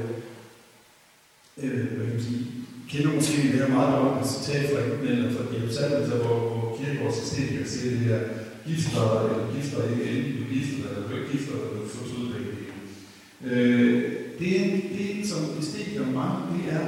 øh, 1.62 1.86
hvad 1.94 2.06
kan 2.06 2.14
man 2.14 2.24
sige, 2.28 2.46
kender 2.90 3.14
måske 3.14 3.42
det 3.42 3.60
her 3.60 3.68
meget 3.68 4.00
godt 4.00 4.30
citat 4.32 4.64
fra 4.70 4.80
enten 4.84 5.08
eller 5.08 5.32
fra 5.34 5.44
de 5.50 5.64
opsattelser, 5.64 5.98
altså, 6.00 6.16
hvor, 6.24 6.38
hvor 6.48 6.76
Kierkegaard 6.76 7.12
Kierkegaards 7.12 7.22
æstetiker 7.22 7.64
siger 7.68 7.90
det 7.90 8.06
her, 8.10 8.20
gifter 8.66 9.04
eller 9.20 9.38
gifter 9.54 9.78
ikke, 9.90 10.04
enten 10.10 10.32
du 10.38 10.44
gifter 10.54 10.84
eller 10.88 11.08
du 11.08 11.14
ikke 11.16 11.30
gifter, 11.32 11.54
eller 11.54 11.70
du 11.78 11.88
får 11.94 12.04
ud 13.44 13.50
begge 13.50 13.64
dele. 14.38 14.74
Øh, 14.74 14.82
det, 14.98 15.28
som 15.28 15.38
æstetiker 15.58 16.06
mangler, 16.06 16.46
det 16.52 16.72
er 16.72 16.84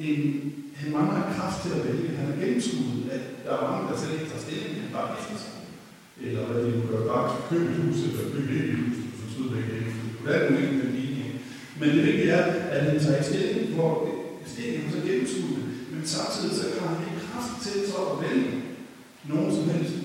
en 0.00 0.52
han 0.82 0.92
mangler 0.96 1.34
kraft 1.36 1.58
til 1.62 1.72
at 1.76 1.84
vælge. 1.86 2.16
Han 2.18 2.26
er 2.32 2.36
gennemskuet, 2.40 3.02
at 3.16 3.24
der 3.44 3.52
er 3.56 3.62
mange, 3.68 3.84
der 3.88 3.96
selv 3.98 4.14
ikke 4.14 4.30
tager 4.30 4.44
stilling, 4.46 4.72
han 4.82 4.92
bare 4.96 5.08
gifter 5.14 5.38
sig. 5.44 5.54
Eller 6.24 6.42
hvad 6.46 6.58
det 6.64 6.74
nu 6.74 6.82
gør, 6.90 7.00
bare 7.12 7.26
købe 7.50 7.66
et 7.70 7.78
hus, 7.82 7.98
eller 8.06 8.24
bygge 8.34 8.54
et 8.64 8.76
hus, 8.80 8.96
for 9.18 9.26
så 9.34 9.42
det 9.50 9.58
ikke. 9.64 9.92
Det 10.22 10.30
er 10.34 10.40
jo 10.50 10.56
ikke 10.62 10.80
den 10.82 10.92
linje. 10.98 11.26
Men 11.78 11.88
det 11.94 12.02
vigtige 12.06 12.32
er, 12.40 12.44
at 12.74 12.80
han 12.86 12.96
tager 13.04 13.22
stilling, 13.30 13.74
hvor 13.74 13.92
stillingen 14.52 14.92
så 14.92 14.98
gennemskuet, 15.06 15.64
men 15.92 16.02
samtidig 16.14 16.52
så 16.58 16.64
har 16.78 16.88
han 16.92 17.00
ikke 17.06 17.26
kraft 17.28 17.54
til 17.64 17.76
så 17.90 17.98
at 18.12 18.16
vælge 18.24 18.50
nogen 19.30 19.50
som 19.56 19.64
helst. 19.74 19.96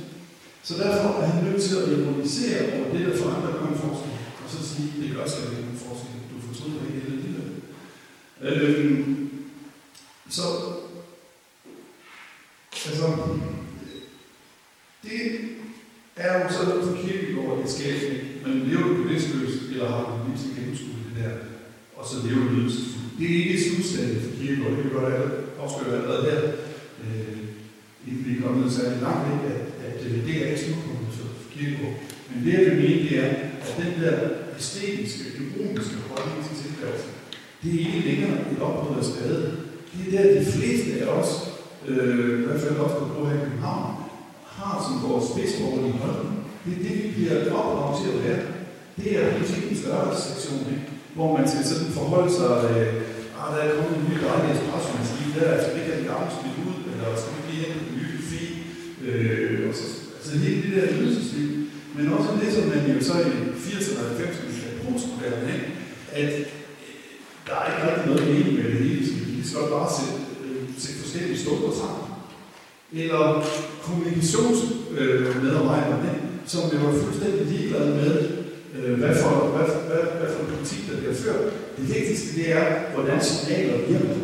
Så 0.67 0.73
derfor 0.83 1.09
er 1.21 1.27
han 1.33 1.43
nødt 1.45 1.61
til 1.63 1.75
at 1.75 1.89
ironisere 1.93 2.61
over 2.75 2.87
det, 2.93 3.01
der 3.07 3.17
for 3.17 3.29
andre 3.35 3.51
gør 3.53 3.67
en 3.67 3.81
forskel, 3.83 4.16
og 4.47 4.53
så 4.53 4.75
sige, 4.75 4.93
det 5.01 5.15
gør 5.15 5.27
slet 5.27 5.51
ikke 5.51 5.61
nogen 5.61 5.83
forskel. 5.85 6.19
Du 6.31 6.37
fortryder 6.47 6.81
ikke 6.87 6.99
det 7.05 7.13
alligevel. 7.17 7.49
Øhm, 8.41 9.29
så, 10.29 10.41
altså, 12.85 13.07
det 15.03 15.21
er 16.15 16.43
jo 16.43 16.49
så 16.49 16.61
for 16.85 16.97
kirkegård 17.01 17.67
skal 17.67 17.93
ikke, 17.93 18.23
men 18.45 18.67
lever 18.67 18.87
du 18.87 19.03
bevidstløst, 19.03 19.61
eller 19.71 19.89
har 19.89 20.03
du 20.05 20.29
lige 20.29 20.41
til 20.41 20.55
gennemskue 20.55 20.99
det 21.05 21.23
der, 21.23 21.31
og 21.95 22.07
så 22.09 22.15
lever 22.27 22.43
du 22.43 22.51
nydelsesfuldt. 22.51 23.19
Det 23.19 23.25
er 23.31 23.43
ikke 23.43 23.63
slutstadet 23.63 24.21
for 24.21 24.31
kirkegård, 24.39 24.71
det 24.71 24.81
kan 24.83 24.91
godt 24.91 25.13
afsløre 25.61 25.95
allerede 25.97 26.31
her, 26.31 26.41
øh, 27.03 27.37
inden 28.07 28.25
vi 28.25 28.37
er 28.37 28.41
kommet 28.41 28.73
særlig 28.73 29.01
langt 29.01 29.23
væk, 29.27 29.51
at, 29.51 29.61
at, 29.85 29.95
at 30.05 30.25
det 30.27 30.35
er 30.41 30.47
ikke 30.49 30.63
slutpunktet 30.63 31.13
for 31.17 31.27
kirkegård. 31.53 31.95
Men 32.29 32.45
det, 32.45 32.53
jeg 32.53 32.65
vil 32.65 32.81
mene, 32.83 33.09
det 33.09 33.19
er, 33.25 33.46
den 33.81 33.91
der 34.01 34.17
æstetiske, 34.57 35.23
ironiske 35.43 35.97
holdning 36.09 36.39
til 36.45 36.55
tilværelsen, 36.61 37.11
det 37.61 37.69
er 37.73 37.79
ikke 37.85 38.07
længere 38.09 38.35
et 38.51 38.59
opbrud 38.67 38.97
af 39.01 39.05
skade 39.11 39.67
det 39.97 40.05
er 40.07 40.23
der, 40.23 40.39
de 40.39 40.45
fleste 40.57 40.89
af 41.01 41.07
os, 41.19 41.31
øh, 41.87 42.39
i 42.39 42.43
hvert 42.45 42.61
fald 42.61 42.77
også 42.85 42.97
der 42.99 43.13
bor 43.13 43.25
her 43.29 43.39
i 43.39 43.45
København, 43.45 43.87
har 44.57 44.75
som 44.85 45.09
vores 45.09 45.25
spidsmål 45.31 45.79
i 45.91 45.93
hånden. 46.03 46.31
Det 46.63 46.71
er 46.75 46.83
det, 46.85 46.95
vi 47.03 47.09
bliver 47.15 47.53
opdraget 47.59 47.95
til 47.99 48.09
at 48.13 48.19
være. 48.25 48.41
Det 48.99 49.09
er 49.17 49.35
politikens 49.37 49.81
lørdagssektion, 49.85 50.63
ikke? 50.73 50.85
hvor 51.15 51.29
man 51.37 51.45
skal 51.49 51.63
sådan 51.71 51.95
forholde 51.99 52.31
sig, 52.39 52.51
øh, 52.71 53.39
ah, 53.39 53.47
der 53.53 53.59
er 53.63 53.75
kommet 53.77 53.97
en 53.99 54.07
ny 54.09 54.15
dejlig 54.25 54.49
espresso-maskine, 54.55 55.35
der 55.35 55.45
er 55.51 55.57
skal 55.61 55.77
ikke 55.77 55.91
have 55.91 56.01
en 56.03 56.09
gammel 56.11 56.29
smidt 56.35 56.57
ud, 56.67 56.75
eller 56.91 57.07
skal 57.19 57.33
vi 57.35 57.41
lige 57.47 57.63
hente 57.63 57.79
en 57.85 57.95
ny 57.99 58.07
fi, 58.29 58.43
øh, 59.07 59.69
og 59.69 59.73
så, 59.79 59.85
altså 60.17 60.31
hele 60.43 60.59
det 60.63 60.71
der 60.77 60.93
ydelsesliv. 60.97 61.49
Men 61.95 62.13
også 62.15 62.29
det, 62.43 62.49
som 62.55 62.65
man 62.73 62.83
jo 62.91 62.96
så 63.07 63.13
i 63.13 63.31
80'erne 63.65 63.99
og 64.03 64.09
90'erne 64.19 64.51
skal 64.57 64.71
postmoderne, 64.83 65.55
at 66.11 66.31
øh, 66.39 66.45
der 67.47 67.55
er 67.61 67.65
ikke 67.69 67.83
rigtig 67.87 68.05
noget 68.09 68.23
mening 68.27 68.51
med 68.57 68.65
det 68.71 68.79
hele 68.87 69.07
skal 69.47 69.75
bare 69.77 69.89
sætte, 69.97 70.19
øh, 70.45 70.61
sætte 70.81 70.99
forskellige 71.03 71.41
stunder 71.43 71.71
sammen. 71.81 72.05
Eller 73.01 73.23
kommunikationsmedarbejderne, 73.85 76.11
øh, 76.15 76.21
som 76.51 76.61
jo 76.73 76.79
er 76.89 76.95
fuldstændig 77.03 77.43
ligeglade 77.53 77.91
med, 78.01 78.13
øh, 78.75 78.93
hvad, 78.99 79.13
for, 79.21 79.33
hvad, 79.53 79.67
hvad, 79.87 80.03
hvad 80.17 80.29
for 80.33 80.39
en 80.41 80.51
politik, 80.53 80.81
der 80.89 80.95
bliver 80.99 81.17
ført. 81.23 81.43
Det 81.77 81.85
vigtigste, 81.95 82.29
det 82.37 82.47
er, 82.59 82.65
hvordan 82.93 83.17
signaler 83.23 83.77
virker. 83.87 84.15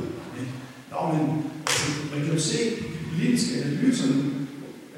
Nå, 0.92 1.00
men 1.14 1.24
altså, 1.68 1.88
man 2.12 2.20
kan 2.24 2.34
jo 2.34 2.40
se 2.52 2.60
i 2.66 2.68
de 2.70 2.76
politiske 3.12 3.54
analyser, 3.64 4.10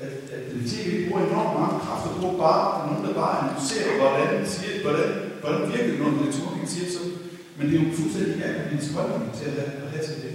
at, 0.06 0.15
at 0.36 0.44
TV 0.70 0.88
bruger 1.06 1.22
enormt 1.27 1.54
mange 1.60 1.77
kræfter 1.86 2.12
på 2.22 2.27
bare 2.46 2.65
nogen, 2.88 3.04
der 3.08 3.13
bare 3.24 3.36
analyserer, 3.42 3.92
hvordan, 4.01 4.30
siger, 4.54 4.74
hvordan, 4.86 5.10
hvordan 5.42 5.62
virker 5.72 5.89
det, 5.92 6.00
når 6.00 6.10
en 6.10 6.20
elektronik 6.22 6.68
siger 6.74 6.88
sådan. 6.96 7.16
Men 7.58 7.64
det 7.75 7.84
er 7.84 7.88
jo 7.89 7.98
fuldstændig 8.00 8.36
politisk 8.70 8.94
holdning 8.98 9.32
til 9.38 9.46
at 9.50 9.55
have, 9.60 9.72
at 9.84 9.89
have 9.94 10.05
til 10.08 10.17
det. 10.24 10.34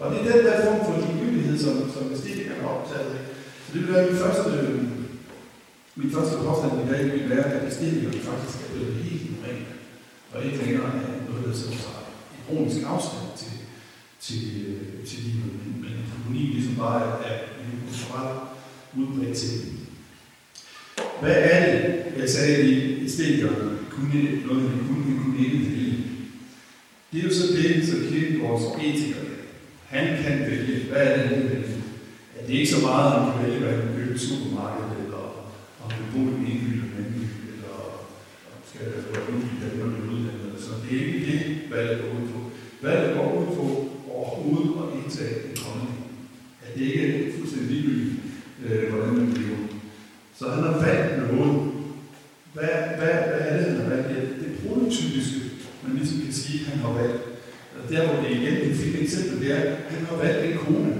Og 0.00 0.06
det 0.10 0.18
er 0.20 0.32
den 0.32 0.44
der 0.46 0.64
form 0.64 0.80
for 0.86 0.94
ligegyldighed, 1.00 1.58
som, 1.64 1.74
som 1.94 2.12
æstetikerne 2.12 2.62
er 2.62 2.74
optaget 2.76 3.10
af. 3.16 3.22
Så 3.62 3.68
det 3.72 3.80
vil 3.80 3.94
være 3.94 4.06
min 4.10 4.20
første, 4.24 4.50
øh, 4.60 4.82
min 6.00 6.10
første 6.14 6.34
påstand 6.44 6.72
i 6.82 6.90
dag, 6.92 7.02
vil 7.12 7.30
være, 7.34 7.46
at 7.54 7.68
æstetikerne 7.68 8.20
faktisk 8.30 8.56
er 8.64 8.70
blevet 8.72 8.94
helt 9.04 9.30
rent, 9.44 9.70
og 10.32 10.44
ikke 10.44 10.58
længere 10.64 10.86
er 10.86 11.10
noget, 11.28 11.44
der 11.48 11.54
sådan 11.60 11.78
tager 11.84 12.02
ironisk 12.40 12.80
afstand 12.92 13.28
til, 13.40 13.54
til, 14.26 14.42
øh, 14.68 15.06
til 15.08 15.18
livet, 15.26 15.50
men, 15.58 15.70
men 15.82 15.94
harmoni 16.10 16.44
ligesom 16.56 16.76
bare 16.84 17.00
er, 17.02 17.14
er 17.28 17.38
en 17.64 17.82
kulturel 17.86 18.30
udbredt 18.98 19.36
til. 19.38 19.54
Hvad 21.20 21.36
er 21.50 21.58
det, 21.64 21.76
jeg 22.20 22.28
sagde, 22.28 22.56
i 22.70 23.04
æstetikerne 23.04 23.78
kunne 23.90 24.22
noget, 24.46 24.62
de 24.62 24.78
kunne, 24.88 25.22
kunne 25.22 25.38
ikke 25.46 25.58
vælge? 25.58 26.11
Det 27.12 27.20
er 27.20 27.24
jo 27.24 27.34
så 27.34 27.46
det, 27.56 27.88
som 27.88 27.98
kirkegårds 28.08 28.84
etiker 28.84 29.22
han 29.94 30.06
kan 30.22 30.36
vælge, 30.50 30.76
hvad 30.90 31.02
er 31.06 31.16
det, 31.16 31.28
han 31.28 31.50
vælge? 31.50 31.82
Ja, 32.34 32.38
det 32.46 32.54
er 32.54 32.60
ikke 32.60 32.76
så 32.76 32.82
meget, 32.88 33.14
om 33.14 33.22
han 33.24 33.32
kan 33.32 33.42
vælge, 33.46 33.60
hvad 33.60 33.72
han 33.72 33.82
vil 33.82 33.96
købe 33.98 34.14
i 34.14 34.24
supermarkedet, 34.26 34.96
eller 35.04 35.22
om 35.82 35.86
han 35.92 35.98
vil 36.00 36.12
bo 36.14 36.22
i 36.46 36.50
en 36.54 36.60
by 36.64 36.72
eller 36.74 36.96
anden 36.98 37.12
by, 37.16 37.26
eller 37.54 37.74
om 38.52 38.58
skal 38.70 38.86
være 39.10 39.24
ud 39.32 39.42
i 39.54 39.56
Danmark 39.62 39.92
eller 39.96 40.12
udlandet. 40.12 40.62
Så 40.64 40.70
det 40.82 40.90
er 40.94 41.06
ikke 41.06 41.26
det, 41.30 41.40
hvad 41.68 41.82
det 41.88 41.96
går 42.02 42.12
ud 42.18 42.26
på. 42.32 42.38
Hvad 42.80 42.96
det 43.02 43.14
går 43.16 43.28
ud 43.40 43.48
på 43.58 43.64
overhovedet 44.14 44.72
at 44.82 44.88
indtage 44.98 45.34
en 45.48 45.56
holdning. 45.64 45.96
At 46.64 46.70
det 46.74 46.84
ikke 46.90 47.02
er 47.06 47.32
fuldstændig 47.36 47.70
ligegyldigt, 47.70 48.14
øh, 48.64 48.84
hvordan 48.90 49.14
man 49.18 49.28
lever. 49.38 49.62
Så 50.38 50.44
han 50.54 50.62
har 50.68 50.76
valgt 50.86 51.12
noget. 51.22 51.54
Hvad, 52.54 52.74
hvad, 52.98 53.14
hvad 53.28 53.40
er 53.48 53.52
det, 53.56 53.66
han 53.70 53.80
har 53.80 53.88
valgt? 53.92 54.08
Ja, 54.14 54.20
det 54.42 54.50
prototypiske, 54.60 55.38
man 55.82 55.96
ligesom 55.98 56.18
kan 56.24 56.32
sige, 56.32 56.64
han 56.70 56.78
har 56.78 56.92
valgt 57.00 57.22
og 57.78 57.90
der 57.90 58.06
hvor 58.06 58.22
det 58.22 58.31
igen, 58.42 58.70
et 58.70 58.76
fint 58.76 58.96
eksempel, 59.02 59.40
det 59.40 59.52
er, 59.52 59.60
at 59.60 59.76
han 59.90 60.06
har 60.06 60.16
valgt 60.16 60.44
en 60.44 60.58
kone. 60.58 60.92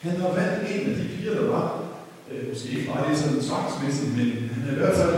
Han 0.00 0.16
har 0.20 0.32
valgt 0.40 0.70
en 0.72 0.90
af 0.90 0.96
de 0.96 1.08
piger, 1.16 1.34
der 1.34 1.46
var, 1.46 1.84
øh, 2.30 2.48
måske 2.48 2.68
ikke 2.68 2.90
bare 2.92 3.10
det 3.10 3.18
sådan 3.18 3.40
tvangsmæssigt, 3.40 4.16
men 4.16 4.50
han 4.54 4.68
er 4.68 4.72
i 4.72 4.80
hvert 4.80 4.96
fald 4.96 5.14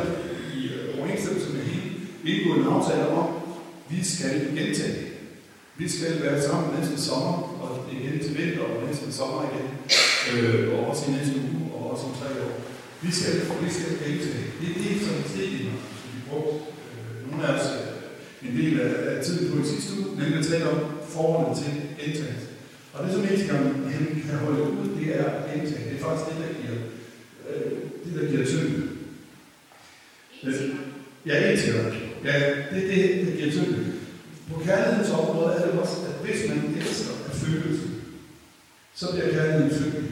i 0.57 0.61
øh, 0.75 0.99
overensstemmelse 0.99 1.53
med 1.53 1.63
hende 1.71 1.85
indgået 2.25 2.59
en 2.61 2.73
aftale 2.77 3.09
om, 3.09 3.29
vi 3.91 4.05
skal 4.05 4.35
gentage. 4.57 4.99
Vi 5.77 5.89
skal 5.89 6.23
være 6.23 6.43
sammen 6.43 6.81
næste 6.81 6.97
sommer, 7.09 7.35
og 7.63 7.71
igen 7.93 8.19
til 8.25 8.39
vinter, 8.39 8.65
og 8.65 8.87
næste 8.89 9.13
sommer 9.13 9.41
igen, 9.49 9.67
øh, 10.33 10.79
og 10.79 10.87
også 10.89 11.03
i 11.09 11.13
næste 11.13 11.35
uge, 11.37 11.75
og 11.75 11.91
også 11.91 12.05
om 12.07 12.15
tre 12.21 12.29
år. 12.47 12.55
Vi 13.03 13.11
skal, 13.13 13.35
vi 13.65 13.71
skal 13.77 13.91
gentage. 14.05 14.45
Det 14.61 14.67
er 14.71 14.79
det, 14.85 14.95
som 15.07 15.17
stikninger, 15.31 15.77
som 16.01 16.09
vi 16.15 16.21
brugte 16.29 16.55
øh, 16.89 17.31
nogle 17.31 17.47
af 17.47 17.53
os 17.59 17.84
en 18.45 18.57
del 18.57 18.81
af, 18.81 19.17
af 19.17 19.25
tiden 19.25 19.51
på 19.51 19.59
i 19.63 19.67
sidste 19.67 19.93
uge, 19.99 20.17
nemlig 20.19 20.39
at 20.39 20.47
tale 20.47 20.71
om 20.71 20.79
forholdet 21.09 21.63
til 21.63 21.73
gentagelse. 22.01 22.49
Og 22.93 23.05
det, 23.05 23.13
som 23.13 23.25
etikeren 23.25 23.69
kan 24.29 24.39
holde 24.39 24.63
ud, 24.63 24.89
det 24.99 25.21
er 25.21 25.25
gentagelse. 25.51 25.91
Det 25.91 25.97
er 25.97 26.05
faktisk 26.05 26.27
det, 26.31 26.37
der 26.43 26.51
giver, 26.61 26.79
øh, 27.51 27.73
det, 28.05 28.13
der 28.21 28.31
giver 28.31 28.47
tyngde. 28.47 28.83
Ja, 31.27 31.53
etikeren. 31.53 31.93
Ja, 32.25 32.35
det 32.73 32.81
er 32.85 33.17
det, 33.17 33.27
der 33.27 33.37
giver 33.37 33.53
tyngde. 33.53 33.93
På 34.53 34.61
kærlighedens 34.65 35.11
område 35.11 35.55
er 35.55 35.67
det 35.67 35.81
også, 35.81 35.97
at 36.09 36.27
hvis 36.27 36.49
man 36.49 36.77
elsker 36.81 37.13
af 37.29 37.35
følelse, 37.37 37.87
så 38.95 39.07
bliver 39.13 39.33
kærligheden 39.33 39.71
flygtig. 39.79 40.05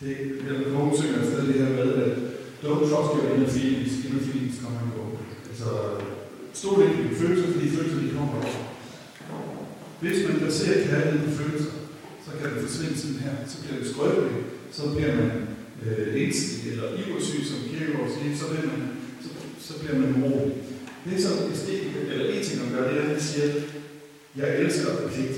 Det 0.00 0.12
er 0.48 0.72
nogen 0.72 0.96
synger 0.96 1.18
et 1.18 1.26
sted 1.26 1.46
det 1.46 1.54
her 1.54 1.70
med, 1.70 1.94
at 2.02 2.12
don't 2.62 2.84
trust 2.90 3.10
your 3.14 3.34
inner 3.34 3.48
feelings, 3.48 4.04
inner 4.04 4.22
feelings 4.26 4.56
come 4.62 4.78
and 4.82 4.92
go. 4.96 5.04
Altså, 5.50 5.68
stol 6.58 6.82
ikke 6.82 7.08
på 7.08 7.14
følelser, 7.20 7.52
fordi 7.52 7.68
følelser 7.76 8.00
de 8.02 8.16
kommer 8.16 8.34
over. 8.34 8.62
Hvis 10.00 10.18
man 10.26 10.36
placerer 10.42 10.86
kærlighed 10.88 11.20
på 11.26 11.32
følelser, 11.40 11.74
så 12.24 12.30
kan 12.38 12.46
det 12.50 12.62
forsvinde 12.66 12.98
sådan 12.98 13.22
her, 13.26 13.34
så 13.52 13.56
bliver 13.62 13.78
det 13.80 13.90
skrøbeligt, 13.92 14.46
så 14.76 14.82
bliver 14.94 15.14
man 15.20 15.30
øh, 15.84 16.06
ængstelig 16.22 16.72
eller 16.72 16.86
iversyg, 17.00 17.40
som 17.50 17.58
Kierkegaard 17.68 18.10
siger, 18.14 18.36
så, 18.40 18.46
bliver 18.50 18.66
man, 18.72 18.82
så, 19.24 19.28
så 19.66 19.72
bliver 19.80 19.98
man 20.02 20.10
urolig. 20.22 20.56
Det 21.04 21.22
som 21.22 21.32
æstetikere 21.52 22.02
eller 22.12 22.26
etikere 22.34 22.68
gør, 22.72 22.88
det 22.88 22.98
er, 22.98 23.10
at 23.10 23.16
de 23.16 23.22
siger, 23.22 23.48
jeg 24.36 24.48
elsker 24.60 25.08
pligt. 25.12 25.36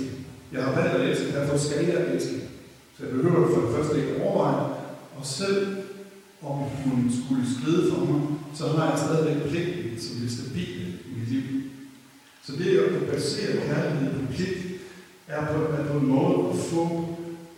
Jeg 0.52 0.62
har 0.64 0.72
valgt 0.80 0.94
at 0.94 1.08
elske, 1.10 1.32
derfor 1.32 1.56
skal 1.58 1.86
jeg 1.86 2.14
elske. 2.14 2.36
Så 2.94 3.00
jeg 3.04 3.12
behøver 3.16 3.54
for 3.54 3.60
det 3.60 3.74
første 3.76 3.96
ikke 4.00 4.22
overveje, 4.22 4.64
og 5.16 5.26
selv 5.26 5.66
om 6.42 6.56
hun 6.58 7.10
skulle 7.18 7.44
skride 7.54 7.82
for 7.90 8.04
mig, 8.04 8.20
så 8.58 8.64
har 8.66 8.90
jeg 8.90 8.98
stadigvæk 8.98 9.48
pligten 9.50 10.00
som 10.00 10.16
det 10.20 10.30
stabile 10.32 10.87
liv. 11.28 11.42
Så 12.44 12.52
det 12.58 12.78
at 12.78 13.06
basere 13.12 13.66
kærlighed 13.66 14.12
på 14.12 14.32
pligt, 14.32 14.58
er 15.28 15.46
på, 15.46 15.58
er 15.62 15.92
på 15.92 15.98
en 15.98 16.06
måde 16.06 16.50
at 16.52 16.58
få 16.58 16.84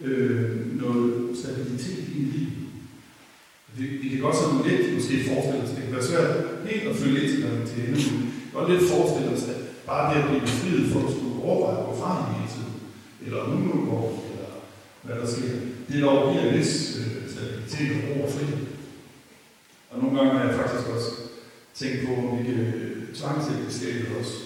øh, 0.01 0.81
noget 0.83 1.39
stabilitet 1.39 2.05
i 2.09 2.19
livet. 2.19 2.53
Vi, 3.77 3.87
vi 3.87 4.09
kan 4.09 4.21
godt 4.21 4.37
sådan 4.37 4.67
lidt 4.67 4.95
måske 4.95 5.25
forestille 5.29 5.63
os, 5.63 5.71
det 5.71 5.85
kan 5.85 5.93
være 5.93 6.11
svært 6.11 6.31
helt 6.67 6.89
at 6.89 6.97
følge 6.97 7.19
lidt 7.21 7.69
til 7.69 7.83
hende, 7.83 8.11
men 8.13 8.23
vi 8.27 8.41
kan 8.43 8.55
godt 8.55 8.71
lidt 8.71 8.91
forestille 8.91 9.33
os, 9.37 9.43
at 9.53 9.61
bare 9.87 10.15
det 10.15 10.23
at 10.23 10.29
blive 10.29 10.41
befriet 10.41 10.93
for 10.93 11.01
at 11.07 11.13
skulle 11.15 11.43
overveje 11.43 11.79
at 11.81 11.87
gå 11.87 11.93
fra 12.01 12.11
hende 12.17 12.39
hele 12.39 12.51
tiden, 12.55 12.75
eller 13.25 13.41
nu 13.49 13.57
nu 13.67 13.77
går, 13.91 14.05
eller 14.33 14.51
hvad 15.03 15.17
der 15.21 15.27
sker, 15.35 15.55
det 15.87 15.95
er 15.97 16.05
dog 16.05 16.33
giver 16.33 16.45
en 16.45 16.59
vis 16.59 16.73
øh, 17.01 17.31
stabilitet 17.33 17.91
og 17.97 18.03
ro 18.09 18.25
og 18.27 18.33
frihed. 18.33 18.63
Og 19.91 19.99
nogle 19.99 20.19
gange 20.19 20.33
har 20.33 20.45
jeg 20.49 20.59
faktisk 20.61 20.85
også 20.95 21.11
tænkt 21.75 22.07
på, 22.07 22.13
om 22.15 22.39
vi 22.39 22.45
kan 22.45 22.61
øh, 22.61 22.90
tvangsægteskabet 23.19 24.09
også 24.21 24.37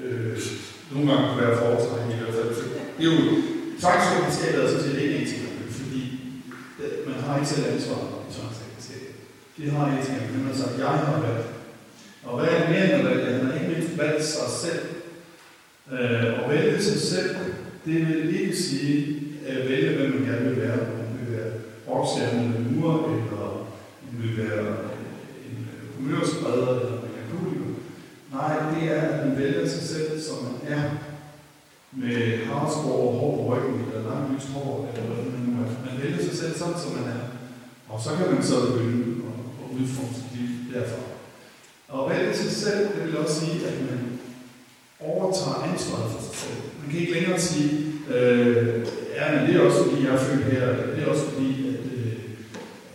øh, 0.00 0.38
nogle 0.92 1.12
gange 1.12 1.28
kunne 1.28 1.42
være 1.46 1.58
foretrækning 1.62 2.20
i 2.20 2.22
hvert 2.22 2.34
fald. 2.34 2.50
Det 2.96 3.04
er 3.06 3.10
jo 3.12 3.18
tvangsægteskabet 3.80 4.64
er 4.64 4.68
sådan 4.68 4.84
set 4.84 5.02
ikke 5.02 5.16
etisk, 5.16 5.44
fordi 5.80 6.02
øh, 6.82 7.08
man 7.08 7.20
har 7.24 7.36
ikke 7.36 7.48
selv 7.48 7.72
ansvar 7.74 8.00
i 8.28 8.32
tvangsægteskabet. 8.34 9.14
Det 9.56 9.72
har 9.72 9.86
etikerne, 9.86 10.32
men 10.32 10.42
man 10.42 10.52
har 10.52 10.60
sagt, 10.62 10.78
jeg 10.78 10.88
har 10.88 11.20
valgt. 11.26 11.48
Og 12.24 12.38
hvad 12.38 12.48
er 12.48 12.70
mere 12.70 12.94
end 12.94 13.08
valgt? 13.08 13.32
Han 13.32 13.46
har 13.46 13.54
ikke 13.54 13.72
mindst 13.74 13.98
valgt 13.98 14.24
sig 14.24 14.48
selv. 14.64 14.84
Øh, 15.92 16.42
og 16.42 16.50
vælge 16.50 16.82
sig 16.82 17.00
selv, 17.00 17.36
det 17.84 18.08
vil 18.08 18.40
ikke 18.40 18.56
sige 18.56 19.22
at 19.46 19.68
vælge, 19.68 19.96
hvem 19.96 20.10
man 20.10 20.24
gerne 20.28 20.48
vil 20.48 20.60
være. 20.62 20.76
Man 20.76 21.18
vil 21.20 21.36
være 21.36 21.52
rockstjerne 21.88 22.44
eller 22.44 22.70
murer, 22.70 23.04
eller 23.04 23.66
man 24.12 24.22
vil 24.22 24.36
være 24.38 24.66
en 25.46 25.68
øh, 25.72 25.96
humørspreder, 25.96 26.80
eller. 26.80 26.97
Nej, 28.38 28.54
det 28.74 28.82
er, 28.96 29.00
at 29.00 29.26
man 29.26 29.38
vælger 29.38 29.68
sig 29.68 29.82
selv, 29.82 30.20
som 30.20 30.36
man 30.46 30.56
er. 30.74 30.82
Med 31.92 32.46
harskår 32.46 32.98
og 33.08 33.12
hår 33.20 33.36
på 33.36 33.42
ryggen, 33.50 33.80
eller 33.86 34.10
langt 34.10 34.34
lyst 34.34 34.48
hår, 34.54 34.90
eller 34.94 35.14
hvad 35.14 35.24
man 35.32 35.40
nu 35.46 35.52
er. 35.62 35.68
Man 35.86 36.02
vælger 36.02 36.22
sig 36.26 36.36
selv 36.40 36.54
sådan, 36.58 36.80
som 36.82 36.92
man 36.98 37.06
er. 37.16 37.22
Og 37.88 38.00
så 38.04 38.10
kan 38.16 38.34
man 38.34 38.42
så 38.42 38.56
begynde 38.66 39.04
at, 39.28 39.38
at 39.62 39.68
udforme 39.76 40.14
sit 40.14 40.30
liv 40.34 40.48
derfra. 40.72 41.02
Og 41.88 42.10
vælge 42.10 42.34
sig 42.36 42.52
selv, 42.62 42.88
det 42.94 43.04
vil 43.04 43.18
også 43.18 43.40
sige, 43.40 43.66
at 43.68 43.76
man 43.90 44.00
overtager 45.00 45.64
ansvaret 45.70 46.10
for 46.12 46.22
sig 46.28 46.36
selv. 46.42 46.60
Man 46.80 46.90
kan 46.90 47.00
ikke 47.00 47.12
længere 47.12 47.40
sige, 47.40 47.70
øh, 48.14 48.86
ja, 49.18 49.24
men 49.32 49.40
det 49.46 49.52
er 49.56 49.66
også 49.66 49.84
fordi, 49.84 50.04
jeg 50.04 50.14
er 50.14 50.24
født 50.26 50.44
her, 50.52 50.64
eller 50.68 50.94
det 50.94 51.02
er 51.02 51.10
også 51.14 51.26
fordi, 51.30 51.50
at 51.68 51.84
øh, 51.96 52.12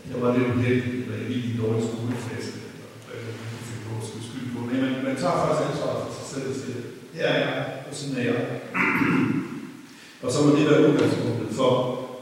jeg 0.10 0.18
var 0.22 0.38
lidt 0.38 0.56
uheldig, 0.56 0.94
eller 1.04 1.18
jeg 1.22 1.28
gik 1.28 1.44
i 1.46 1.52
en 1.52 1.62
dårlig 1.62 1.84
skolefase, 1.90 2.52
eller 2.56 2.88
hvad 3.06 3.20
man 3.40 3.48
kan 3.52 3.64
finde 3.70 3.84
på 3.88 3.94
at 4.02 4.06
skulle 4.08 4.26
skylde 4.30 4.50
på. 4.56 4.60
Men 4.70 4.78
man, 4.84 4.94
man 5.08 5.16
tager 5.22 5.38
faktisk 5.42 5.64
ansvaret 5.70 6.00
for 6.04 6.14
sig 6.18 6.28
selv 6.32 6.48
og 6.52 6.56
siger, 6.62 6.80
her 7.18 7.28
er 7.34 7.40
jeg, 7.46 7.54
og 7.88 7.94
sådan 7.98 8.18
er 8.20 8.26
jeg. 8.32 8.42
og 10.24 10.30
så 10.34 10.38
må 10.44 10.50
det 10.56 10.70
være 10.70 10.86
udgangspunktet 10.88 11.50
for, 11.60 11.72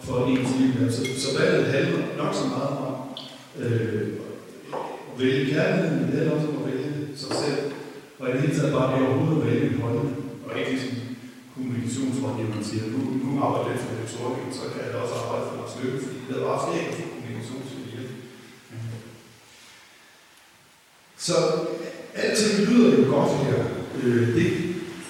for 0.06 0.16
ens 0.32 0.52
liv. 0.60 0.72
Så, 0.96 1.02
så 1.24 1.30
valget 1.40 1.74
handler 1.76 2.02
nok 2.22 2.34
så 2.42 2.46
meget 2.56 2.74
om 2.86 2.94
øh, 3.64 4.08
at 5.10 5.20
vælge 5.20 5.54
kærligheden, 5.54 5.98
men 6.00 6.08
det 6.08 6.18
handler 6.18 6.36
også 6.36 6.48
om 6.48 6.60
at 6.62 6.68
vælge 6.70 6.92
sig 7.16 7.32
selv. 7.44 7.62
Og 8.72 8.78
det 8.78 8.84
bare 8.84 9.00
det 9.00 9.08
overhovedet 9.08 9.42
at 9.42 9.48
vælge 9.48 9.68
en 9.70 9.82
holdning, 9.82 10.10
og 10.46 10.52
ikke 10.60 10.72
ligesom 10.72 10.96
kommunikationsrådgiveren 11.54 12.64
siger, 12.70 12.86
nu, 12.94 13.00
nu 13.24 13.30
arbejder 13.46 13.72
jeg 13.72 13.82
for 13.84 13.94
retorik, 14.02 14.42
så 14.60 14.64
kan 14.72 14.82
jeg 14.84 15.02
også 15.04 15.16
arbejde 15.22 15.46
for 15.48 15.56
Lars 15.60 15.76
Løkke, 15.80 16.00
fordi 16.06 16.20
det 16.28 16.36
er 16.36 16.48
bare 16.50 16.64
sket 16.66 16.88
for 16.98 17.06
kommunikationsrådgiver. 17.14 18.08
Så 21.26 21.36
alting 22.22 22.56
lyder 22.70 22.90
jo 22.98 23.04
godt 23.16 23.32
her. 23.46 23.60
Øh, 24.04 24.26
det, 24.38 24.50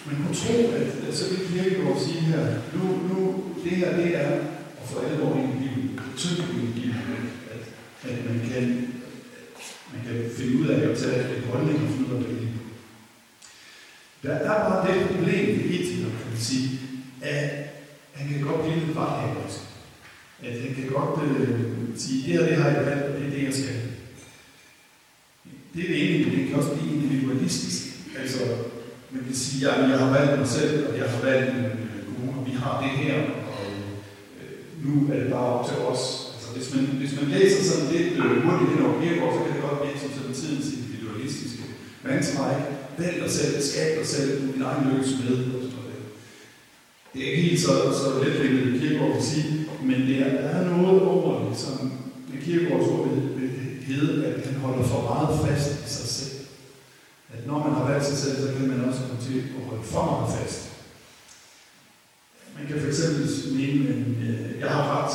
man 0.08 0.18
kunne 0.22 0.40
tro, 0.44 0.56
at, 0.80 0.90
at 1.08 1.14
så 1.18 1.24
vil 1.30 1.48
Kirkegaard 1.48 2.00
sige 2.06 2.22
her, 2.32 2.44
nu, 2.76 2.84
nu, 3.10 3.18
det 3.64 3.74
her, 3.80 3.90
det 4.00 4.10
er 4.24 4.32
at 4.80 4.86
få 4.90 4.96
alvor 5.08 5.34
i 5.44 5.48
livet, 5.62 5.90
tydeligt 6.22 6.78
i 6.78 6.80
livet, 6.80 7.26
at, 7.54 7.64
at 8.10 8.18
man 8.30 8.40
kan, 8.50 8.64
man 9.92 10.02
kan 10.06 10.18
finde 10.38 10.54
ud 10.60 10.68
af 10.74 10.80
at 10.90 10.98
tage 10.98 11.22
en 11.38 11.44
holdning 11.52 11.78
og 11.84 11.90
finde 11.94 12.10
ud 12.10 12.24
af 12.24 12.30
det. 12.30 12.51
Der, 14.24 14.30
der 14.30 14.52
er 14.52 14.70
bare 14.70 14.88
det 14.88 15.08
problem 15.10 15.48
ved 15.48 15.66
etikere, 15.66 16.12
kan 16.20 16.30
man 16.32 16.40
sige, 16.40 16.80
at 17.22 17.50
han 18.14 18.30
kan 18.30 18.42
godt 18.48 18.62
blive 18.62 18.80
lidt 18.80 18.98
rethaverisk. 18.98 19.60
At 20.44 20.62
han 20.62 20.74
kan 20.76 20.88
godt 20.96 21.24
øh, 21.24 21.60
sige, 21.96 22.24
det 22.24 22.34
her 22.34 22.46
det 22.50 22.58
har 22.58 22.70
jeg 22.70 22.86
valgt, 22.86 23.04
og 23.04 23.20
det 23.20 23.28
er 23.28 23.30
det, 23.30 23.44
jeg 23.44 23.54
skal. 23.54 23.76
Det 25.74 25.84
er 25.84 25.88
det 25.88 26.00
ene, 26.04 26.26
men 26.26 26.40
det 26.40 26.48
kan 26.48 26.58
også 26.58 26.76
blive 26.76 26.94
individualistisk. 26.96 27.82
Altså, 28.22 28.40
man 29.12 29.24
kan 29.24 29.36
sige, 29.36 29.70
at 29.70 29.90
jeg 29.90 30.00
har 30.00 30.12
valgt 30.18 30.40
mig 30.40 30.48
selv, 30.48 30.88
og 30.90 30.98
jeg 30.98 31.10
har 31.10 31.22
valgt 31.30 31.50
en 31.56 31.66
øh, 31.66 32.06
kommune, 32.06 32.40
og 32.40 32.46
vi 32.46 32.52
har 32.52 32.76
det 32.84 32.92
her, 33.02 33.16
og 33.54 33.66
øh, 34.42 34.86
nu 34.86 35.14
er 35.14 35.20
det 35.20 35.32
bare 35.32 35.54
op 35.56 35.66
til 35.70 35.78
os. 35.78 36.04
Altså, 36.34 36.50
hvis 36.56 36.76
man, 36.76 36.84
hvis 37.02 37.16
man 37.20 37.30
læser 37.36 37.64
sådan 37.64 37.92
lidt 37.94 38.14
øh, 38.22 38.44
hurtigt 38.44 38.72
hen 38.72 38.86
over 38.86 39.02
Kirkegaard, 39.02 39.34
så 39.34 39.40
kan 39.44 39.54
det 39.54 39.68
godt 39.68 39.82
blive 39.82 40.00
som 40.00 40.12
sådan 40.18 40.36
tidens 40.42 40.70
individualistiske 40.78 41.64
mantra, 42.04 42.44
ikke? 42.58 42.81
Vælg 42.98 43.22
dig 43.24 43.32
selv, 43.32 43.62
skab 43.62 44.00
dig 44.00 44.08
selv, 44.08 44.42
du 44.42 44.54
din 44.54 44.62
egen 44.62 44.92
lykkes 44.92 45.12
med. 45.20 45.38
Det 47.14 47.22
er 47.24 47.32
ikke 47.32 47.42
helt 47.42 47.62
så, 47.62 47.68
så 47.68 48.24
letvindet, 48.24 48.82
Kirkegaard 48.82 49.14
vil 49.14 49.24
sige, 49.24 49.68
men 49.84 50.02
det 50.02 50.18
er, 50.18 50.30
der 50.42 50.50
er 50.50 50.78
noget 50.78 51.02
over 51.02 51.50
det, 51.50 51.58
som 51.60 51.92
med 52.34 52.42
Kirkegaards 52.42 52.88
ord 52.88 53.10
vil, 53.10 53.42
vil 53.42 53.50
hedde, 53.88 54.26
at 54.26 54.46
han 54.46 54.56
holder 54.56 54.84
for 54.84 55.02
meget 55.02 55.40
fast 55.48 55.72
i 55.72 55.90
sig 55.94 56.10
selv. 56.10 56.46
At 57.34 57.48
når 57.48 57.58
man 57.58 57.74
har 57.74 57.92
valgt 57.92 58.06
sig 58.06 58.18
selv, 58.18 58.36
så 58.36 58.54
kan 58.58 58.68
man 58.68 58.90
også 58.90 59.02
komme 59.08 59.24
til 59.24 59.38
at 59.40 59.66
holde 59.70 59.84
for 59.84 60.06
meget 60.06 60.40
fast. 60.40 60.72
Man 62.58 62.68
kan 62.68 62.82
fx 62.82 63.00
mene, 63.52 63.90
at 63.90 63.96
øh, 63.96 64.60
jeg 64.60 64.70
har 64.70 64.84
ret, 64.98 65.14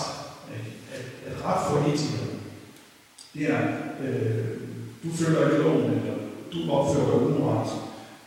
at, 0.55 1.05
at 1.27 1.45
ret 1.45 1.61
for 1.69 1.93
etikere, 1.93 2.27
det 3.35 3.51
er, 3.51 3.63
øh, 4.05 4.45
du 5.05 5.17
følger 5.17 5.51
ikke 5.51 5.63
loven, 5.63 5.91
eller 5.91 6.26
du 6.53 6.59
opfører 6.77 7.09
dig 7.11 7.19
umoralsk. 7.27 7.77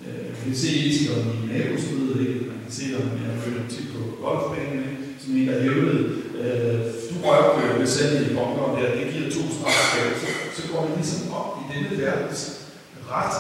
Øh, 0.05 0.23
man 0.37 0.43
kan 0.45 0.55
se 0.63 0.69
etikere 0.85 1.19
i 1.35 1.37
nabosmødet, 1.51 2.19
ikke? 2.27 2.39
man 2.51 2.59
kan 2.63 2.73
se 2.79 2.85
dem, 2.95 3.05
jeg 3.25 3.43
følger 3.43 3.65
til 3.73 3.83
på 3.93 3.99
golfbanen, 4.23 4.83
som 5.21 5.37
en, 5.37 5.47
der 5.47 5.61
hævdede, 5.63 6.01
øh, 6.41 6.79
du 7.09 7.15
rørte 7.25 7.49
ved 7.59 7.81
øh, 7.81 7.87
salget 7.87 8.27
i 8.27 8.33
bunkeren 8.37 8.73
der, 8.77 8.95
det 8.97 9.13
giver 9.13 9.29
to 9.35 9.43
strafskaber, 9.55 10.15
så, 10.21 10.27
så 10.57 10.61
går 10.71 10.81
man 10.85 10.95
ligesom 10.99 11.33
op 11.39 11.49
i 11.61 11.63
denne 11.71 11.89
verdens 12.01 12.41
ret, 13.11 13.35